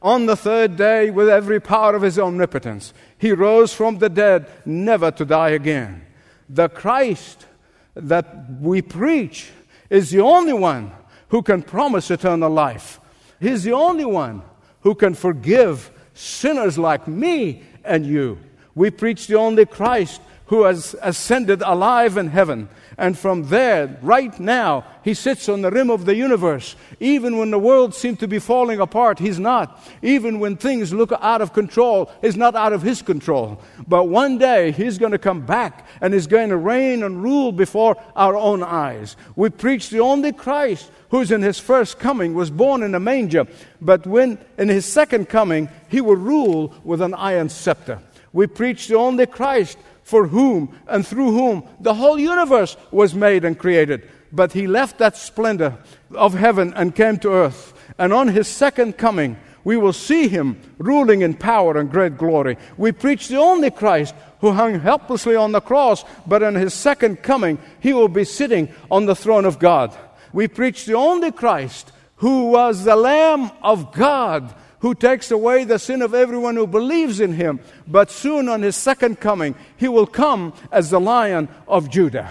on 0.00 0.24
the 0.24 0.36
third 0.36 0.78
day, 0.78 1.10
with 1.10 1.28
every 1.28 1.60
power 1.60 1.94
of 1.94 2.00
his 2.00 2.18
omnipotence, 2.18 2.94
he 3.18 3.32
rose 3.32 3.74
from 3.74 3.98
the 3.98 4.08
dead, 4.08 4.50
never 4.64 5.10
to 5.10 5.26
die 5.26 5.50
again. 5.50 6.00
The 6.48 6.68
Christ 6.68 7.46
that 7.94 8.60
we 8.60 8.82
preach 8.82 9.50
is 9.90 10.10
the 10.10 10.20
only 10.20 10.52
one 10.52 10.92
who 11.28 11.42
can 11.42 11.62
promise 11.62 12.10
eternal 12.10 12.50
life. 12.50 13.00
He's 13.40 13.62
the 13.62 13.72
only 13.72 14.04
one 14.04 14.42
who 14.80 14.94
can 14.94 15.14
forgive 15.14 15.90
sinners 16.12 16.78
like 16.78 17.08
me 17.08 17.62
and 17.84 18.06
you. 18.06 18.38
We 18.74 18.90
preach 18.90 19.26
the 19.26 19.36
only 19.36 19.66
Christ 19.66 20.20
who 20.46 20.64
has 20.64 20.94
ascended 21.00 21.62
alive 21.62 22.16
in 22.16 22.28
heaven. 22.28 22.68
And 22.96 23.18
from 23.18 23.48
there, 23.48 23.98
right 24.02 24.38
now, 24.38 24.84
he 25.02 25.14
sits 25.14 25.48
on 25.48 25.62
the 25.62 25.70
rim 25.70 25.90
of 25.90 26.04
the 26.04 26.14
universe. 26.14 26.76
Even 27.00 27.38
when 27.38 27.50
the 27.50 27.58
world 27.58 27.94
seems 27.94 28.18
to 28.18 28.28
be 28.28 28.38
falling 28.38 28.78
apart, 28.78 29.18
he's 29.18 29.40
not. 29.40 29.82
Even 30.02 30.38
when 30.38 30.56
things 30.56 30.92
look 30.92 31.12
out 31.12 31.40
of 31.40 31.52
control, 31.52 32.12
he's 32.20 32.36
not 32.36 32.54
out 32.54 32.72
of 32.72 32.82
his 32.82 33.02
control. 33.02 33.60
But 33.88 34.04
one 34.04 34.38
day, 34.38 34.70
he's 34.70 34.98
going 34.98 35.12
to 35.12 35.18
come 35.18 35.40
back 35.40 35.86
and 36.00 36.14
he's 36.14 36.26
going 36.26 36.50
to 36.50 36.56
reign 36.56 37.02
and 37.02 37.22
rule 37.22 37.50
before 37.50 37.96
our 38.14 38.36
own 38.36 38.62
eyes. 38.62 39.16
We 39.34 39.48
preach 39.50 39.90
the 39.90 40.00
only 40.00 40.32
Christ 40.32 40.90
who's 41.08 41.30
in 41.30 41.42
his 41.42 41.58
first 41.58 41.98
coming 41.98 42.34
was 42.34 42.50
born 42.50 42.82
in 42.82 42.94
a 42.94 43.00
manger, 43.00 43.46
but 43.80 44.06
when 44.06 44.36
in 44.58 44.68
his 44.68 44.84
second 44.84 45.28
coming, 45.28 45.68
he 45.88 46.00
will 46.00 46.16
rule 46.16 46.74
with 46.82 47.00
an 47.00 47.14
iron 47.14 47.48
scepter. 47.48 48.00
We 48.32 48.48
preach 48.48 48.88
the 48.88 48.96
only 48.96 49.26
Christ 49.26 49.78
for 50.04 50.28
whom 50.28 50.78
and 50.86 51.04
through 51.04 51.32
whom 51.32 51.66
the 51.80 51.94
whole 51.94 52.18
universe 52.18 52.76
was 52.92 53.14
made 53.14 53.44
and 53.44 53.58
created. 53.58 54.08
But 54.30 54.52
he 54.52 54.66
left 54.66 54.98
that 54.98 55.16
splendor 55.16 55.78
of 56.12 56.34
heaven 56.34 56.72
and 56.76 56.94
came 56.94 57.18
to 57.18 57.32
earth. 57.32 57.72
And 57.98 58.12
on 58.12 58.28
his 58.28 58.46
second 58.46 58.98
coming, 58.98 59.36
we 59.64 59.76
will 59.76 59.92
see 59.92 60.28
him 60.28 60.60
ruling 60.78 61.22
in 61.22 61.34
power 61.34 61.78
and 61.78 61.90
great 61.90 62.18
glory. 62.18 62.58
We 62.76 62.92
preach 62.92 63.28
the 63.28 63.38
only 63.38 63.70
Christ 63.70 64.14
who 64.40 64.52
hung 64.52 64.78
helplessly 64.80 65.36
on 65.36 65.52
the 65.52 65.60
cross, 65.60 66.04
but 66.26 66.42
in 66.42 66.54
his 66.54 66.74
second 66.74 67.22
coming, 67.22 67.58
he 67.80 67.94
will 67.94 68.08
be 68.08 68.24
sitting 68.24 68.68
on 68.90 69.06
the 69.06 69.16
throne 69.16 69.46
of 69.46 69.58
God. 69.58 69.96
We 70.32 70.48
preach 70.48 70.84
the 70.84 70.94
only 70.94 71.32
Christ 71.32 71.92
who 72.16 72.50
was 72.50 72.84
the 72.84 72.96
Lamb 72.96 73.50
of 73.62 73.92
God 73.92 74.54
who 74.84 74.94
takes 74.94 75.30
away 75.30 75.64
the 75.64 75.78
sin 75.78 76.02
of 76.02 76.12
everyone 76.12 76.56
who 76.56 76.66
believes 76.66 77.18
in 77.18 77.32
him. 77.32 77.58
But 77.88 78.10
soon 78.10 78.50
on 78.50 78.60
his 78.60 78.76
second 78.76 79.18
coming, 79.18 79.54
he 79.78 79.88
will 79.88 80.06
come 80.06 80.52
as 80.70 80.90
the 80.90 81.00
lion 81.00 81.48
of 81.66 81.88
Judah. 81.88 82.30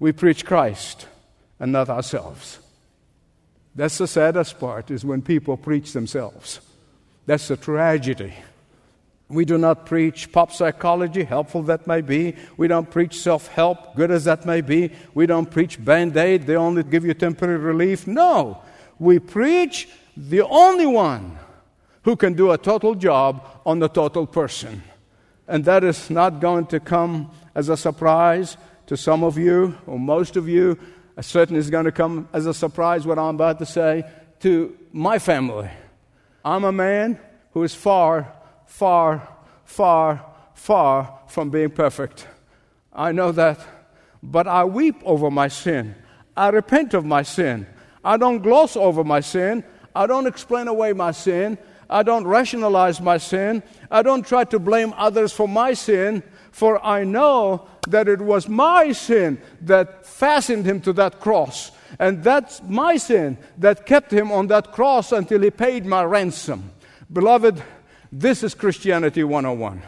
We 0.00 0.10
preach 0.10 0.44
Christ 0.44 1.06
and 1.60 1.70
not 1.70 1.88
ourselves. 1.88 2.58
That's 3.76 3.98
the 3.98 4.08
saddest 4.08 4.58
part, 4.58 4.90
is 4.90 5.04
when 5.04 5.22
people 5.22 5.56
preach 5.56 5.92
themselves. 5.92 6.58
That's 7.24 7.46
the 7.46 7.56
tragedy. 7.56 8.34
We 9.28 9.44
do 9.44 9.58
not 9.58 9.86
preach 9.86 10.32
pop 10.32 10.50
psychology, 10.50 11.22
helpful 11.22 11.62
that 11.62 11.86
may 11.86 12.00
be. 12.00 12.34
We 12.56 12.66
don't 12.66 12.90
preach 12.90 13.20
self 13.20 13.46
help, 13.46 13.94
good 13.94 14.10
as 14.10 14.24
that 14.24 14.44
may 14.44 14.60
be. 14.60 14.90
We 15.14 15.26
don't 15.26 15.52
preach 15.52 15.84
band 15.84 16.16
aid, 16.16 16.48
they 16.48 16.56
only 16.56 16.82
give 16.82 17.04
you 17.04 17.14
temporary 17.14 17.58
relief. 17.58 18.08
No, 18.08 18.60
we 18.98 19.20
preach 19.20 19.86
the 20.16 20.42
only 20.42 20.86
one 20.86 21.38
who 22.02 22.16
can 22.16 22.34
do 22.34 22.52
a 22.52 22.58
total 22.58 22.94
job 22.94 23.46
on 23.66 23.78
the 23.78 23.88
total 23.88 24.26
person. 24.26 24.82
And 25.48 25.64
that 25.64 25.84
is 25.84 26.10
not 26.10 26.40
going 26.40 26.66
to 26.66 26.80
come 26.80 27.30
as 27.54 27.68
a 27.68 27.76
surprise 27.76 28.56
to 28.86 28.96
some 28.96 29.22
of 29.24 29.36
you 29.36 29.76
or 29.86 29.98
most 29.98 30.36
of 30.36 30.48
you. 30.48 30.78
Certainly 31.20 31.60
is 31.60 31.70
going 31.70 31.84
to 31.84 31.92
come 31.92 32.28
as 32.32 32.46
a 32.46 32.54
surprise 32.54 33.06
what 33.06 33.18
I'm 33.18 33.34
about 33.34 33.58
to 33.58 33.66
say 33.66 34.04
to 34.40 34.76
my 34.92 35.18
family. 35.18 35.70
I'm 36.44 36.64
a 36.64 36.72
man 36.72 37.18
who 37.52 37.62
is 37.62 37.74
far 37.74 38.32
far, 38.66 39.26
far, 39.64 40.24
far 40.54 41.20
from 41.28 41.50
being 41.50 41.70
perfect. 41.70 42.26
I 42.92 43.12
know 43.12 43.32
that. 43.32 43.58
But 44.22 44.46
I 44.46 44.64
weep 44.64 44.96
over 45.04 45.30
my 45.30 45.48
sin. 45.48 45.94
I 46.36 46.48
repent 46.48 46.94
of 46.94 47.04
my 47.04 47.22
sin. 47.22 47.66
I 48.04 48.16
don't 48.16 48.42
gloss 48.42 48.76
over 48.76 49.04
my 49.04 49.20
sin. 49.20 49.64
I 49.96 50.06
don't 50.06 50.26
explain 50.26 50.68
away 50.68 50.92
my 50.92 51.10
sin. 51.10 51.58
I 51.88 52.02
don't 52.02 52.26
rationalize 52.26 53.00
my 53.00 53.18
sin. 53.18 53.62
I 53.90 54.02
don't 54.02 54.26
try 54.26 54.44
to 54.44 54.58
blame 54.58 54.92
others 54.96 55.32
for 55.32 55.48
my 55.48 55.72
sin, 55.74 56.22
for 56.50 56.84
I 56.84 57.04
know 57.04 57.68
that 57.88 58.08
it 58.08 58.20
was 58.20 58.48
my 58.48 58.92
sin 58.92 59.40
that 59.62 60.04
fastened 60.04 60.66
him 60.66 60.80
to 60.82 60.92
that 60.94 61.20
cross. 61.20 61.70
And 61.98 62.22
that's 62.22 62.62
my 62.62 62.96
sin 62.96 63.38
that 63.58 63.86
kept 63.86 64.12
him 64.12 64.32
on 64.32 64.48
that 64.48 64.72
cross 64.72 65.12
until 65.12 65.40
he 65.42 65.50
paid 65.50 65.86
my 65.86 66.04
ransom. 66.04 66.70
Beloved, 67.12 67.62
this 68.10 68.42
is 68.42 68.54
Christianity 68.54 69.22
101. 69.22 69.82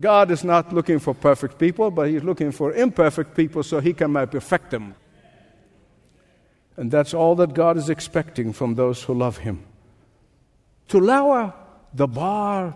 God 0.00 0.30
is 0.30 0.44
not 0.44 0.72
looking 0.72 0.98
for 0.98 1.14
perfect 1.14 1.58
people, 1.58 1.90
but 1.90 2.08
He's 2.08 2.22
looking 2.22 2.52
for 2.52 2.72
imperfect 2.72 3.34
people 3.34 3.62
so 3.62 3.80
He 3.80 3.94
can 3.94 4.12
perfect 4.12 4.70
them. 4.70 4.94
And 6.76 6.90
that's 6.90 7.14
all 7.14 7.36
that 7.36 7.54
God 7.54 7.76
is 7.76 7.88
expecting 7.88 8.52
from 8.52 8.74
those 8.74 9.02
who 9.02 9.14
love 9.14 9.38
Him. 9.38 9.64
To 10.88 10.98
lower 10.98 11.54
the 11.92 12.06
bar 12.06 12.74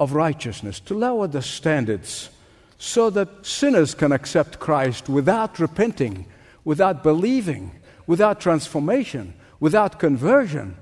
of 0.00 0.14
righteousness, 0.14 0.80
to 0.80 0.94
lower 0.94 1.26
the 1.26 1.42
standards, 1.42 2.30
so 2.78 3.10
that 3.10 3.46
sinners 3.46 3.94
can 3.94 4.12
accept 4.12 4.58
Christ 4.58 5.08
without 5.08 5.58
repenting, 5.58 6.26
without 6.64 7.02
believing, 7.02 7.72
without 8.06 8.40
transformation, 8.40 9.34
without 9.60 10.00
conversion, 10.00 10.76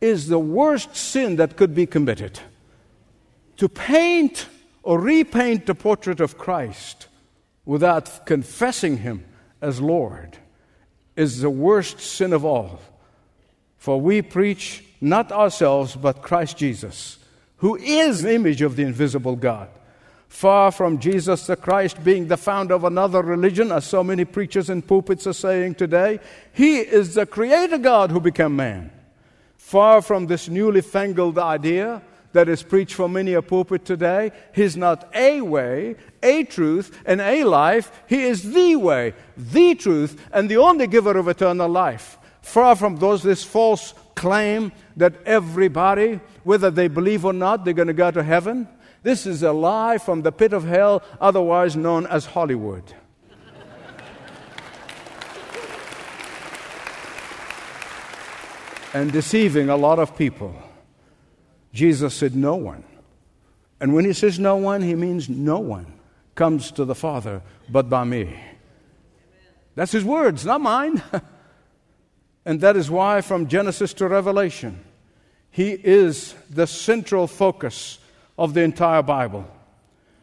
is 0.00 0.28
the 0.28 0.38
worst 0.38 0.96
sin 0.96 1.36
that 1.36 1.56
could 1.56 1.74
be 1.74 1.86
committed. 1.86 2.40
To 3.58 3.68
paint 3.68 4.48
or 4.82 5.00
repaint 5.00 5.66
the 5.66 5.74
portrait 5.74 6.20
of 6.20 6.38
Christ 6.38 7.06
without 7.64 8.26
confessing 8.26 8.98
Him 8.98 9.24
as 9.60 9.80
Lord 9.80 10.38
is 11.16 11.40
the 11.40 11.50
worst 11.50 11.98
sin 12.00 12.32
of 12.32 12.44
all. 12.44 12.80
For 13.78 14.00
we 14.00 14.22
preach 14.22 14.84
not 15.00 15.32
ourselves, 15.32 15.96
but 15.96 16.22
Christ 16.22 16.56
Jesus, 16.56 17.18
who 17.58 17.76
is 17.76 18.22
the 18.22 18.34
image 18.34 18.62
of 18.62 18.76
the 18.76 18.82
invisible 18.82 19.36
God. 19.36 19.68
Far 20.28 20.72
from 20.72 20.98
Jesus 20.98 21.46
the 21.46 21.56
Christ 21.56 22.02
being 22.02 22.28
the 22.28 22.36
founder 22.36 22.74
of 22.74 22.84
another 22.84 23.22
religion, 23.22 23.72
as 23.72 23.84
so 23.84 24.02
many 24.04 24.24
preachers 24.24 24.68
in 24.68 24.82
pulpits 24.82 25.26
are 25.26 25.32
saying 25.32 25.76
today, 25.76 26.20
He 26.52 26.78
is 26.78 27.14
the 27.14 27.26
Creator 27.26 27.78
God 27.78 28.10
who 28.10 28.20
became 28.20 28.56
man. 28.56 28.90
Far 29.56 30.02
from 30.02 30.26
this 30.26 30.48
newly 30.48 30.80
fangled 30.80 31.38
idea 31.38 32.02
that 32.32 32.48
is 32.48 32.62
preached 32.62 32.94
from 32.94 33.12
many 33.12 33.34
a 33.34 33.42
pulpit 33.42 33.84
today, 33.84 34.32
He's 34.54 34.76
not 34.76 35.08
a 35.14 35.40
way, 35.40 35.96
a 36.22 36.44
truth, 36.44 36.98
and 37.06 37.20
a 37.20 37.44
life. 37.44 37.90
He 38.08 38.22
is 38.22 38.52
the 38.52 38.76
way, 38.76 39.14
the 39.36 39.74
truth, 39.74 40.20
and 40.32 40.48
the 40.48 40.58
only 40.58 40.86
giver 40.86 41.16
of 41.16 41.28
eternal 41.28 41.68
life. 41.68 42.18
Far 42.42 42.76
from 42.76 42.96
those 42.96 43.22
this 43.22 43.42
false 43.42 43.94
claim 44.14 44.72
that 44.96 45.14
everybody, 45.26 46.20
whether 46.44 46.70
they 46.70 46.88
believe 46.88 47.24
or 47.24 47.32
not, 47.32 47.64
they're 47.64 47.74
going 47.74 47.88
to 47.88 47.94
go 47.94 48.10
to 48.10 48.22
heaven. 48.22 48.68
This 49.02 49.26
is 49.26 49.42
a 49.42 49.52
lie 49.52 49.98
from 49.98 50.22
the 50.22 50.32
pit 50.32 50.52
of 50.52 50.64
hell, 50.64 51.02
otherwise 51.20 51.76
known 51.76 52.06
as 52.06 52.26
Hollywood. 52.26 52.94
and 58.96 59.12
deceiving 59.12 59.68
a 59.68 59.76
lot 59.76 59.98
of 59.98 60.16
people. 60.16 60.54
Jesus 61.76 62.14
said, 62.14 62.34
No 62.34 62.56
one. 62.56 62.82
And 63.80 63.94
when 63.94 64.06
he 64.06 64.14
says 64.14 64.38
no 64.38 64.56
one, 64.56 64.80
he 64.80 64.94
means 64.94 65.28
no 65.28 65.58
one 65.58 65.92
comes 66.34 66.70
to 66.72 66.84
the 66.84 66.94
Father 66.94 67.42
but 67.68 67.90
by 67.90 68.04
me. 68.04 68.34
That's 69.74 69.92
his 69.92 70.04
words, 70.04 70.46
not 70.46 70.62
mine. 70.62 71.02
and 72.46 72.60
that 72.62 72.76
is 72.76 72.90
why, 72.90 73.20
from 73.20 73.48
Genesis 73.48 73.92
to 73.94 74.08
Revelation, 74.08 74.80
he 75.50 75.72
is 75.72 76.34
the 76.48 76.66
central 76.66 77.26
focus 77.26 77.98
of 78.38 78.54
the 78.54 78.62
entire 78.62 79.02
Bible. 79.02 79.46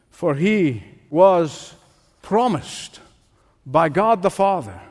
For 0.09 0.33
he 0.33 0.83
was 1.11 1.75
promised 2.23 2.99
by 3.65 3.89
God 3.89 4.23
the 4.23 4.31
Father 4.31 4.81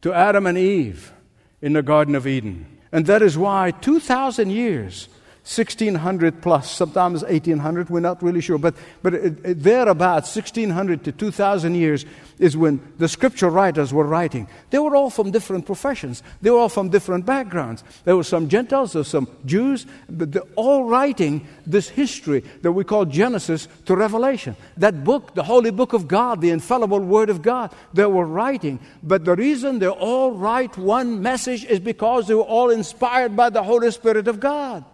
to 0.00 0.14
Adam 0.14 0.46
and 0.46 0.56
Eve 0.56 1.12
in 1.60 1.74
the 1.74 1.82
Garden 1.82 2.14
of 2.14 2.26
Eden. 2.26 2.78
And 2.90 3.04
that 3.06 3.20
is 3.20 3.36
why 3.36 3.70
2,000 3.70 4.50
years 4.50 5.08
1600 5.50 6.42
plus, 6.42 6.70
sometimes 6.70 7.24
1800, 7.24 7.90
we're 7.90 7.98
not 7.98 8.22
really 8.22 8.40
sure, 8.40 8.56
but, 8.56 8.72
but 9.02 9.14
it, 9.14 9.44
it, 9.44 9.60
thereabouts, 9.60 10.36
1600 10.36 11.02
to 11.02 11.10
2000 11.10 11.74
years 11.74 12.06
is 12.38 12.56
when 12.56 12.80
the 12.98 13.08
scripture 13.08 13.50
writers 13.50 13.92
were 13.92 14.04
writing. 14.04 14.46
They 14.70 14.78
were 14.78 14.94
all 14.94 15.10
from 15.10 15.32
different 15.32 15.66
professions, 15.66 16.22
they 16.40 16.50
were 16.50 16.58
all 16.60 16.68
from 16.68 16.90
different 16.90 17.26
backgrounds. 17.26 17.82
There 18.04 18.16
were 18.16 18.22
some 18.22 18.48
Gentiles, 18.48 18.92
there 18.92 19.00
were 19.00 19.04
some 19.04 19.26
Jews, 19.44 19.86
but 20.08 20.30
they're 20.30 20.42
all 20.54 20.84
writing 20.84 21.48
this 21.66 21.88
history 21.88 22.44
that 22.62 22.70
we 22.70 22.84
call 22.84 23.04
Genesis 23.04 23.66
to 23.86 23.96
Revelation. 23.96 24.54
That 24.76 25.02
book, 25.02 25.34
the 25.34 25.42
holy 25.42 25.72
book 25.72 25.94
of 25.94 26.06
God, 26.06 26.42
the 26.42 26.50
infallible 26.50 27.00
word 27.00 27.28
of 27.28 27.42
God, 27.42 27.74
they 27.92 28.06
were 28.06 28.24
writing. 28.24 28.78
But 29.02 29.24
the 29.24 29.34
reason 29.34 29.80
they 29.80 29.88
all 29.88 30.30
write 30.30 30.78
one 30.78 31.20
message 31.20 31.64
is 31.64 31.80
because 31.80 32.28
they 32.28 32.34
were 32.34 32.42
all 32.42 32.70
inspired 32.70 33.34
by 33.34 33.50
the 33.50 33.64
Holy 33.64 33.90
Spirit 33.90 34.28
of 34.28 34.38
God. 34.38 34.84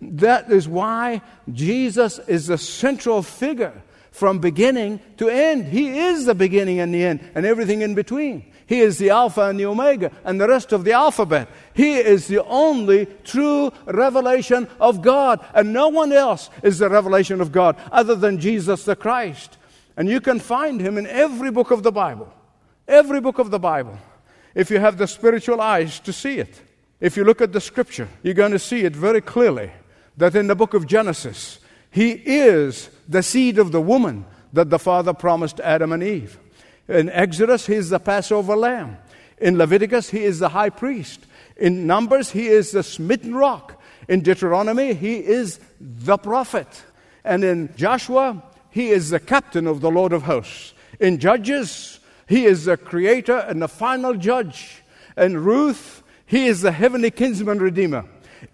That 0.00 0.50
is 0.50 0.66
why 0.66 1.22
Jesus 1.52 2.18
is 2.20 2.46
the 2.46 2.58
central 2.58 3.22
figure 3.22 3.82
from 4.10 4.38
beginning 4.38 5.00
to 5.18 5.28
end. 5.28 5.66
He 5.66 5.98
is 5.98 6.24
the 6.24 6.34
beginning 6.34 6.80
and 6.80 6.92
the 6.92 7.04
end 7.04 7.20
and 7.34 7.46
everything 7.46 7.82
in 7.82 7.94
between. 7.94 8.44
He 8.66 8.80
is 8.80 8.98
the 8.98 9.10
Alpha 9.10 9.42
and 9.42 9.58
the 9.58 9.66
Omega 9.66 10.12
and 10.24 10.40
the 10.40 10.48
rest 10.48 10.72
of 10.72 10.84
the 10.84 10.92
alphabet. 10.92 11.48
He 11.74 11.94
is 11.96 12.28
the 12.28 12.44
only 12.44 13.06
true 13.24 13.72
revelation 13.86 14.68
of 14.78 15.02
God, 15.02 15.44
and 15.54 15.72
no 15.72 15.88
one 15.88 16.12
else 16.12 16.50
is 16.62 16.78
the 16.78 16.88
revelation 16.88 17.40
of 17.40 17.50
God 17.50 17.76
other 17.90 18.14
than 18.14 18.38
Jesus 18.38 18.84
the 18.84 18.94
Christ. 18.94 19.58
And 19.96 20.08
you 20.08 20.20
can 20.20 20.38
find 20.38 20.80
him 20.80 20.98
in 20.98 21.06
every 21.06 21.50
book 21.50 21.72
of 21.72 21.82
the 21.82 21.90
Bible. 21.90 22.32
Every 22.86 23.20
book 23.20 23.38
of 23.38 23.50
the 23.50 23.58
Bible. 23.58 23.98
If 24.54 24.70
you 24.70 24.78
have 24.78 24.98
the 24.98 25.06
spiritual 25.06 25.60
eyes 25.60 25.98
to 26.00 26.12
see 26.12 26.38
it. 26.38 26.60
If 27.00 27.16
you 27.16 27.24
look 27.24 27.40
at 27.40 27.52
the 27.52 27.60
scripture, 27.60 28.08
you're 28.22 28.34
going 28.34 28.52
to 28.52 28.58
see 28.58 28.82
it 28.82 28.94
very 28.94 29.20
clearly 29.20 29.72
that 30.20 30.36
in 30.36 30.46
the 30.46 30.54
book 30.54 30.74
of 30.74 30.86
Genesis, 30.86 31.58
he 31.90 32.12
is 32.12 32.90
the 33.08 33.22
seed 33.22 33.58
of 33.58 33.72
the 33.72 33.80
woman 33.80 34.26
that 34.52 34.68
the 34.68 34.78
Father 34.78 35.14
promised 35.14 35.60
Adam 35.60 35.92
and 35.92 36.02
Eve. 36.02 36.38
In 36.88 37.08
Exodus, 37.08 37.66
he 37.66 37.74
is 37.74 37.88
the 37.88 37.98
Passover 37.98 38.54
lamb. 38.54 38.98
In 39.38 39.56
Leviticus, 39.56 40.10
he 40.10 40.24
is 40.24 40.38
the 40.38 40.50
high 40.50 40.68
priest. 40.68 41.24
In 41.56 41.86
Numbers, 41.86 42.30
he 42.30 42.48
is 42.48 42.70
the 42.70 42.82
smitten 42.82 43.34
rock. 43.34 43.80
In 44.08 44.20
Deuteronomy, 44.20 44.92
he 44.92 45.16
is 45.16 45.58
the 45.80 46.18
prophet. 46.18 46.82
And 47.24 47.42
in 47.42 47.74
Joshua, 47.74 48.42
he 48.70 48.90
is 48.90 49.08
the 49.08 49.20
captain 49.20 49.66
of 49.66 49.80
the 49.80 49.90
Lord 49.90 50.12
of 50.12 50.24
hosts. 50.24 50.74
In 51.00 51.18
Judges, 51.18 51.98
he 52.28 52.44
is 52.44 52.66
the 52.66 52.76
creator 52.76 53.38
and 53.38 53.62
the 53.62 53.68
final 53.68 54.14
judge. 54.14 54.82
In 55.16 55.42
Ruth, 55.42 56.02
he 56.26 56.46
is 56.46 56.60
the 56.60 56.72
heavenly 56.72 57.10
kinsman 57.10 57.58
redeemer. 57.58 58.04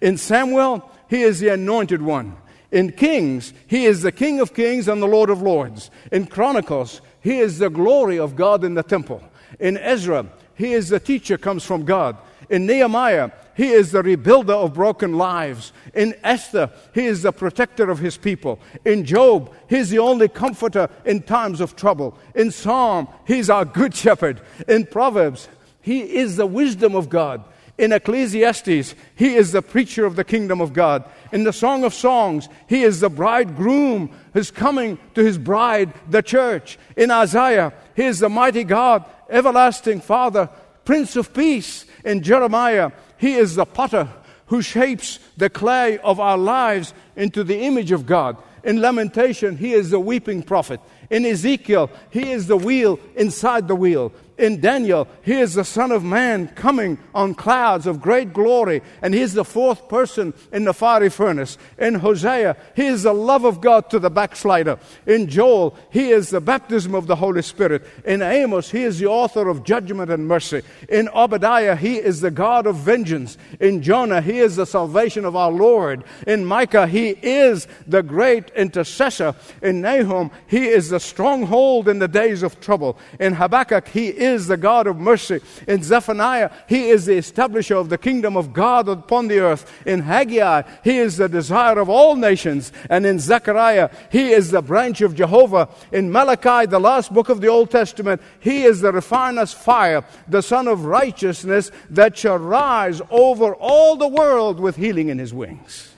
In 0.01 0.17
Samuel, 0.17 0.89
he 1.09 1.23
is 1.23 1.41
the 1.41 1.49
anointed 1.49 2.03
one. 2.03 2.37
In 2.71 2.93
Kings, 2.93 3.53
he 3.67 3.85
is 3.85 4.03
the 4.03 4.13
King 4.13 4.41
of 4.41 4.55
kings 4.55 4.89
and 4.89 5.01
the 5.01 5.07
Lord 5.07 5.31
of 5.31 5.41
lords. 5.41 5.91
In 6.11 6.27
Chronicles, 6.27 7.01
he 7.21 7.39
is 7.39 7.59
the 7.59 7.71
glory 7.71 8.19
of 8.19 8.37
God 8.37 8.65
in 8.65 8.75
the 8.75 8.83
temple. 8.83 9.23
In 9.61 9.77
Ezra, 9.79 10.27
he 10.55 10.73
is 10.73 10.89
the 10.89 11.01
teacher 11.01 11.39
comes 11.39 11.65
from 11.65 11.85
God. 11.85 12.17
In 12.49 12.67
Nehemiah, 12.67 13.31
he 13.57 13.71
is 13.71 13.93
the 13.93 14.03
rebuilder 14.03 14.55
of 14.55 14.75
broken 14.75 15.17
lives. 15.17 15.73
In 15.95 16.15
Esther, 16.23 16.71
he 16.95 17.07
is 17.07 17.23
the 17.23 17.33
protector 17.33 17.91
of 17.91 17.99
his 17.99 18.17
people. 18.17 18.61
In 18.85 19.05
Job, 19.05 19.53
he 19.69 19.77
is 19.77 19.91
the 19.91 19.99
only 19.99 20.29
comforter 20.29 20.89
in 21.05 21.23
times 21.23 21.61
of 21.61 21.75
trouble. 21.75 22.17
In 22.35 22.51
Psalm, 22.51 23.09
he's 23.27 23.49
our 23.49 23.65
good 23.65 23.95
shepherd. 23.95 24.41
In 24.69 24.87
Proverbs, 24.87 25.49
he 25.81 26.01
is 26.01 26.37
the 26.37 26.47
wisdom 26.47 26.95
of 26.95 27.09
God. 27.09 27.45
In 27.79 27.93
Ecclesiastes, 27.93 28.95
he 29.15 29.35
is 29.35 29.53
the 29.53 29.61
preacher 29.61 30.07
of 30.07 30.17
the 30.17 30.25
kingdom 30.25 30.61
of 30.63 30.73
God. 30.73 31.05
In 31.31 31.45
the 31.45 31.53
Song 31.53 31.85
of 31.85 31.93
Songs, 31.93 32.49
he 32.69 32.83
is 32.83 33.01
the 33.01 33.11
bridegroom 33.11 34.11
who's 34.33 34.51
coming 34.51 34.99
to 35.15 35.23
his 35.23 35.37
bride, 35.37 35.93
the 36.09 36.23
church. 36.23 36.79
In 36.97 37.11
Isaiah, 37.11 37.75
he 37.95 38.05
is 38.05 38.21
the 38.21 38.31
mighty 38.31 38.65
God, 38.65 39.05
everlasting 39.29 40.01
Father, 40.01 40.49
Prince 40.87 41.17
of 41.17 41.35
Peace. 41.35 41.85
In 42.05 42.23
Jeremiah, 42.23 42.93
he 43.19 43.35
is 43.35 43.57
the 43.57 43.67
potter 43.67 44.09
who 44.47 44.63
shapes 44.63 45.19
the 45.37 45.51
clay 45.51 45.99
of 45.99 46.19
our 46.19 46.39
lives 46.39 46.95
into 47.15 47.45
the 47.45 47.61
image 47.61 47.91
of 47.91 48.07
God. 48.07 48.39
In 48.65 48.81
Lamentation, 48.81 49.57
he 49.57 49.73
is 49.73 49.91
the 49.91 50.01
weeping 50.01 50.43
prophet. 50.43 50.81
In 51.11 51.27
Ezekiel, 51.27 51.91
he 52.11 52.31
is 52.31 52.47
the 52.47 52.57
wheel 52.57 52.99
inside 53.17 53.69
the 53.69 53.77
wheel 53.77 54.13
in 54.39 54.61
Daniel, 54.61 55.09
he 55.23 55.35
is 55.35 55.55
the 55.55 55.65
Son 55.65 55.91
of 55.91 56.05
Man 56.05 56.49
coming 56.49 56.99
on 57.15 57.35
clouds 57.35 57.87
of 57.87 58.03
great 58.03 58.35
glory, 58.35 58.83
and 59.01 59.15
he 59.15 59.21
is 59.21 59.33
the 59.33 59.45
fourth 59.45 59.89
person 59.89 60.35
in 60.53 60.65
the 60.65 60.75
fiery 60.75 61.09
furnace. 61.09 61.57
In 61.79 61.95
Hosea, 61.95 62.57
he 62.75 62.87
is 62.87 63.05
the 63.05 63.15
love 63.15 63.45
of 63.45 63.63
God 63.63 63.89
to 63.91 63.99
the 63.99 64.11
backslider. 64.11 64.79
In 65.07 65.29
Joel, 65.29 65.75
he 65.91 66.11
is 66.11 66.29
the 66.29 66.41
baptism 66.41 66.95
of 66.95 67.07
the 67.07 67.17
Holy 67.17 67.41
Spirit. 67.41 67.87
In 68.05 68.21
Amos, 68.21 68.71
he 68.71 68.83
is 68.83 68.99
the 68.99 69.07
author 69.07 69.49
of 69.49 69.65
judgment 69.65 70.11
and 70.11 70.29
mercy. 70.29 70.63
In 70.91 71.09
Obadiah, 71.09 71.77
he 71.77 71.97
is 71.97 72.21
the 72.21 72.31
God 72.31 72.67
of 72.67 72.77
vengeance. 72.77 73.39
In 73.59 73.83
Jonah, 73.83 74.21
he 74.21 74.39
is 74.41 74.57
the 74.57 74.67
salvation 74.67 75.25
of 75.25 75.35
our 75.35 75.51
Lord. 75.51 76.05
In 76.27 76.45
Micah, 76.45 76.87
he 76.87 77.11
is 77.23 77.67
the 77.87 78.03
great 78.03 78.51
intercessor. 78.51 79.35
In 79.63 79.81
Nahum, 79.81 80.31
he 80.47 80.67
is 80.67 80.91
the 80.91 81.01
stronghold 81.01 81.89
in 81.89 82.01
the 82.01 82.09
days 82.09 82.43
of 82.43 82.61
trouble. 82.61 82.99
In 83.19 83.33
Habakkuk, 83.33 83.89
he 83.89 84.09
is 84.09 84.26
is 84.27 84.47
the 84.47 84.57
God 84.57 84.87
of 84.87 84.99
mercy. 84.99 85.41
In 85.67 85.83
Zephaniah, 85.83 86.51
he 86.69 86.91
is 86.91 87.07
the 87.07 87.19
establisher 87.19 87.77
of 87.77 87.89
the 87.89 87.99
kingdom 87.99 88.37
of 88.37 88.53
God 88.53 88.89
upon 88.89 89.29
the 89.29 89.41
earth. 89.41 89.71
In 89.87 90.03
Haggai, 90.03 90.63
he 90.85 90.99
is 90.99 91.17
the 91.17 91.29
desire 91.29 91.79
of 91.79 91.89
all 91.89 92.17
nations. 92.17 92.73
And 92.91 93.07
in 93.07 93.19
Zechariah, 93.19 93.91
he 94.11 94.33
is 94.33 94.51
the 94.51 94.63
branch 94.63 95.01
of 95.01 95.15
Jehovah. 95.15 95.69
In 95.93 96.13
Malachi, 96.13 96.67
the 96.67 96.79
last 96.79 97.13
book 97.13 97.29
of 97.29 97.41
the 97.41 97.49
Old 97.49 97.71
Testament, 97.71 98.21
he 98.41 98.65
is 98.65 98.81
the 98.81 98.93
refiner's 98.93 99.53
fire, 99.53 100.05
the 100.29 100.43
Sun 100.43 100.69
of 100.69 100.85
righteousness 100.85 101.71
that 101.91 102.17
shall 102.17 102.39
rise 102.39 103.01
over 103.11 103.55
all 103.55 103.97
the 103.97 104.09
world 104.09 104.61
with 104.61 104.77
healing 104.77 105.09
in 105.09 105.19
his 105.19 105.33
wings. 105.33 105.93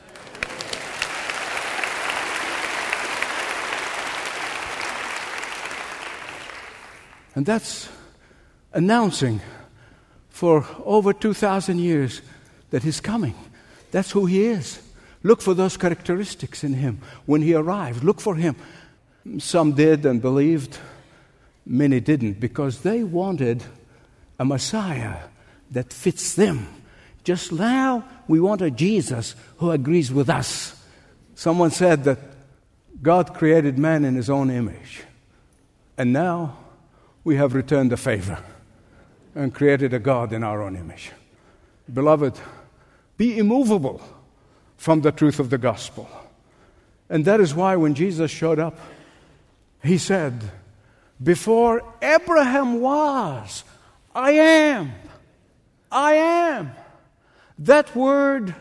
And 7.35 7.47
that's 7.47 7.89
announcing 8.73 9.41
for 10.29 10.67
over 10.85 11.13
2,000 11.13 11.79
years 11.79 12.23
that 12.71 12.83
He's 12.83 13.01
coming. 13.01 13.35
That's 13.91 14.11
who 14.11 14.27
He 14.27 14.45
is. 14.45 14.81
Look 15.23 15.41
for 15.41 15.55
those 15.55 15.77
characteristics 15.77 16.63
in 16.63 16.75
Him 16.75 17.01
when 17.27 17.43
He 17.43 17.55
arrived. 17.55 18.05
Look 18.05 18.21
for 18.21 18.37
Him. 18.37 18.57
Some 19.39 19.73
did 19.73 20.07
and 20.07 20.23
believed, 20.23 20.79
many 21.67 22.01
didn't 22.01 22.41
because 22.41 22.83
they 22.83 23.03
wanted 23.03 23.65
a 24.39 24.45
Messiah 24.45 25.17
that 25.71 25.93
fits 25.93 26.35
them. 26.35 26.69
Just 27.25 27.53
now, 27.53 28.05
we 28.27 28.41
want 28.41 28.63
a 28.63 28.71
Jesus 28.71 29.35
who 29.59 29.71
agrees 29.71 30.13
with 30.13 30.31
us. 30.31 30.81
Someone 31.35 31.71
said 31.71 32.05
that 32.05 32.19
God 33.03 33.35
created 33.35 33.79
man 33.79 34.05
in 34.05 34.15
his 34.15 34.31
own 34.31 34.51
image, 34.51 35.03
and 35.97 36.13
now 36.13 36.57
we 37.25 37.37
have 37.37 37.55
returned 37.55 37.93
the 37.93 37.97
favor 37.97 38.39
and 39.39 39.55
created 39.55 39.95
a 39.95 40.01
God 40.01 40.33
in 40.33 40.43
our 40.43 40.61
own 40.61 40.75
image. 40.75 41.13
Beloved, 41.91 42.35
be 43.17 43.39
immovable 43.39 44.03
from 44.77 45.03
the 45.03 45.13
truth 45.13 45.39
of 45.39 45.49
the 45.49 45.59
gospel. 45.59 46.09
And 47.09 47.25
that 47.25 47.39
is 47.39 47.55
why 47.55 47.77
when 47.77 47.95
Jesus 47.95 48.33
showed 48.33 48.59
up, 48.59 48.77
he 49.83 49.97
said, 49.97 50.43
Before 51.23 51.85
Abraham 52.03 52.81
was, 52.81 53.63
I 54.13 54.33
am. 54.33 54.93
I 55.91 56.15
am. 56.15 56.73
That 57.61 57.95
word 57.95 58.57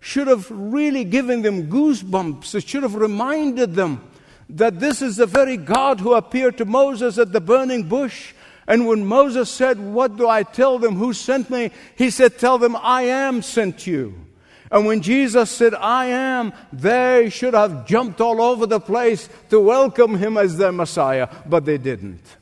should 0.00 0.26
have 0.26 0.50
really 0.50 1.04
given 1.04 1.42
them 1.42 1.68
goosebumps. 1.68 2.52
It 2.56 2.68
should 2.68 2.82
have 2.82 2.96
reminded 2.96 3.76
them 3.76 4.02
that 4.48 4.80
this 4.80 5.02
is 5.02 5.16
the 5.16 5.26
very 5.26 5.56
God 5.56 6.00
who 6.00 6.14
appeared 6.14 6.58
to 6.58 6.64
Moses 6.64 7.16
at 7.16 7.32
the 7.32 7.40
burning 7.40 7.84
bush 7.84 8.32
and 8.66 8.86
when 8.86 9.06
Moses 9.06 9.48
said, 9.48 9.78
What 9.78 10.16
do 10.16 10.28
I 10.28 10.42
tell 10.42 10.78
them? 10.78 10.96
Who 10.96 11.12
sent 11.12 11.50
me? 11.50 11.70
He 11.96 12.10
said, 12.10 12.38
Tell 12.38 12.58
them, 12.58 12.76
I 12.76 13.02
am 13.02 13.42
sent 13.42 13.86
you. 13.86 14.14
And 14.70 14.84
when 14.84 15.00
Jesus 15.00 15.50
said, 15.50 15.74
I 15.74 16.06
am, 16.06 16.52
they 16.72 17.30
should 17.30 17.54
have 17.54 17.86
jumped 17.86 18.20
all 18.20 18.40
over 18.42 18.66
the 18.66 18.80
place 18.80 19.28
to 19.50 19.60
welcome 19.60 20.18
him 20.18 20.36
as 20.36 20.56
their 20.56 20.72
Messiah, 20.72 21.28
but 21.46 21.64
they 21.64 21.78
didn't. 21.78 22.36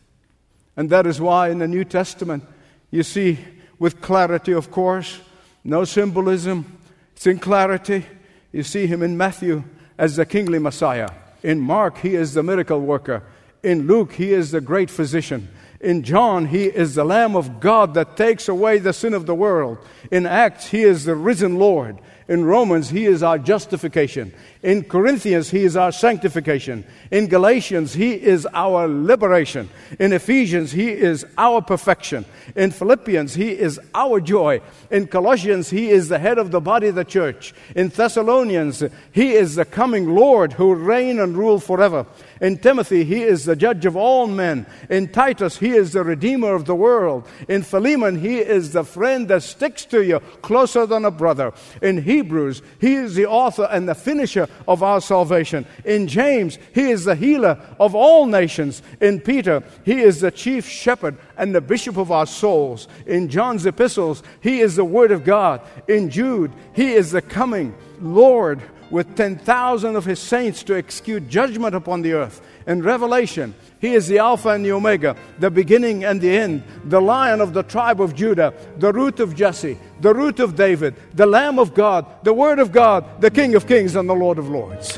And 0.76 0.88
that 0.90 1.06
is 1.06 1.20
why 1.20 1.50
in 1.50 1.58
the 1.58 1.68
New 1.68 1.84
Testament, 1.84 2.44
you 2.90 3.02
see, 3.02 3.38
with 3.78 4.00
clarity, 4.00 4.52
of 4.52 4.70
course, 4.70 5.20
no 5.62 5.84
symbolism, 5.84 6.78
it's 7.14 7.26
in 7.26 7.38
clarity. 7.38 8.06
You 8.52 8.62
see 8.62 8.86
him 8.86 9.02
in 9.02 9.16
Matthew 9.16 9.64
as 9.98 10.16
the 10.16 10.26
kingly 10.26 10.58
Messiah. 10.58 11.10
In 11.42 11.60
Mark, 11.60 11.98
he 11.98 12.14
is 12.14 12.34
the 12.34 12.42
miracle 12.42 12.80
worker. 12.80 13.22
In 13.62 13.86
Luke, 13.86 14.12
he 14.12 14.32
is 14.32 14.50
the 14.50 14.60
great 14.60 14.90
physician. 14.90 15.48
In 15.84 16.02
John, 16.02 16.46
he 16.46 16.64
is 16.64 16.94
the 16.94 17.04
Lamb 17.04 17.36
of 17.36 17.60
God 17.60 17.92
that 17.92 18.16
takes 18.16 18.48
away 18.48 18.78
the 18.78 18.94
sin 18.94 19.12
of 19.12 19.26
the 19.26 19.34
world. 19.34 19.76
In 20.10 20.24
Acts, 20.24 20.68
he 20.68 20.82
is 20.82 21.04
the 21.04 21.14
risen 21.14 21.58
Lord. 21.58 21.98
In 22.26 22.46
Romans, 22.46 22.88
he 22.88 23.04
is 23.04 23.22
our 23.22 23.38
justification. 23.38 24.32
In 24.62 24.84
Corinthians, 24.84 25.50
he 25.50 25.62
is 25.64 25.76
our 25.76 25.92
sanctification. 25.92 26.86
In 27.10 27.26
Galatians, 27.26 27.92
he 27.92 28.12
is 28.12 28.48
our 28.54 28.88
liberation. 28.88 29.68
In 30.00 30.14
Ephesians, 30.14 30.72
he 30.72 30.88
is 30.88 31.26
our 31.36 31.60
perfection. 31.60 32.24
In 32.56 32.70
Philippians, 32.70 33.34
he 33.34 33.50
is 33.50 33.78
our 33.94 34.22
joy. 34.22 34.62
In 34.90 35.06
Colossians, 35.06 35.68
he 35.68 35.90
is 35.90 36.08
the 36.08 36.18
head 36.18 36.38
of 36.38 36.50
the 36.50 36.62
body 36.62 36.88
of 36.88 36.94
the 36.94 37.04
church. 37.04 37.52
In 37.76 37.88
Thessalonians, 37.88 38.82
he 39.12 39.34
is 39.34 39.56
the 39.56 39.66
coming 39.66 40.14
Lord 40.14 40.54
who 40.54 40.74
reign 40.74 41.20
and 41.20 41.36
rule 41.36 41.60
forever. 41.60 42.06
In 42.44 42.58
Timothy, 42.58 43.04
he 43.04 43.22
is 43.22 43.46
the 43.46 43.56
judge 43.56 43.86
of 43.86 43.96
all 43.96 44.26
men. 44.26 44.66
In 44.90 45.08
Titus, 45.08 45.56
he 45.56 45.70
is 45.70 45.94
the 45.94 46.04
redeemer 46.04 46.54
of 46.54 46.66
the 46.66 46.74
world. 46.74 47.26
In 47.48 47.62
Philemon, 47.62 48.20
he 48.20 48.36
is 48.36 48.74
the 48.74 48.84
friend 48.84 49.28
that 49.28 49.42
sticks 49.42 49.86
to 49.86 50.04
you 50.04 50.20
closer 50.42 50.84
than 50.84 51.06
a 51.06 51.10
brother. 51.10 51.54
In 51.80 52.02
Hebrews, 52.02 52.60
he 52.82 52.96
is 52.96 53.14
the 53.14 53.24
author 53.24 53.66
and 53.70 53.88
the 53.88 53.94
finisher 53.94 54.46
of 54.68 54.82
our 54.82 55.00
salvation. 55.00 55.64
In 55.86 56.06
James, 56.06 56.58
he 56.74 56.90
is 56.90 57.06
the 57.06 57.14
healer 57.14 57.58
of 57.80 57.94
all 57.94 58.26
nations. 58.26 58.82
In 59.00 59.20
Peter, 59.20 59.62
he 59.82 60.02
is 60.02 60.20
the 60.20 60.30
chief 60.30 60.68
shepherd 60.68 61.16
and 61.38 61.54
the 61.54 61.62
bishop 61.62 61.96
of 61.96 62.12
our 62.12 62.26
souls. 62.26 62.88
In 63.06 63.30
John's 63.30 63.64
epistles, 63.64 64.22
he 64.42 64.60
is 64.60 64.76
the 64.76 64.84
word 64.84 65.12
of 65.12 65.24
God. 65.24 65.62
In 65.88 66.10
Jude, 66.10 66.52
he 66.74 66.92
is 66.92 67.10
the 67.10 67.22
coming 67.22 67.74
Lord 68.02 68.60
with 68.94 69.16
10,000 69.16 69.96
of 69.96 70.04
his 70.04 70.20
saints 70.20 70.62
to 70.62 70.72
execute 70.72 71.28
judgment 71.28 71.74
upon 71.74 72.00
the 72.02 72.12
earth. 72.12 72.40
In 72.64 72.80
Revelation, 72.80 73.52
he 73.80 73.92
is 73.92 74.06
the 74.06 74.20
Alpha 74.20 74.50
and 74.50 74.64
the 74.64 74.70
Omega, 74.70 75.16
the 75.40 75.50
beginning 75.50 76.04
and 76.04 76.20
the 76.20 76.30
end, 76.30 76.62
the 76.84 77.00
lion 77.00 77.40
of 77.40 77.54
the 77.54 77.64
tribe 77.64 78.00
of 78.00 78.14
Judah, 78.14 78.54
the 78.78 78.92
root 78.92 79.18
of 79.18 79.34
Jesse, 79.34 79.76
the 80.00 80.14
root 80.14 80.38
of 80.38 80.54
David, 80.54 80.94
the 81.12 81.26
Lamb 81.26 81.58
of 81.58 81.74
God, 81.74 82.06
the 82.22 82.32
Word 82.32 82.60
of 82.60 82.70
God, 82.70 83.20
the 83.20 83.32
King 83.32 83.56
of 83.56 83.66
kings, 83.66 83.96
and 83.96 84.08
the 84.08 84.14
Lord 84.14 84.38
of 84.38 84.48
lords. 84.48 84.96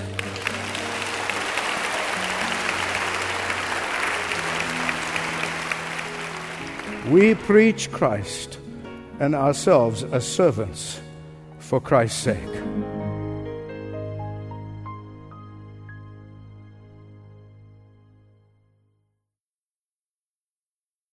We 7.09 7.35
preach 7.35 7.90
Christ 7.90 8.59
and 9.20 9.35
ourselves 9.35 10.04
as 10.04 10.30
servants 10.30 11.00
for 11.61 11.80
Christ's 11.80 12.22
sake. 12.22 12.95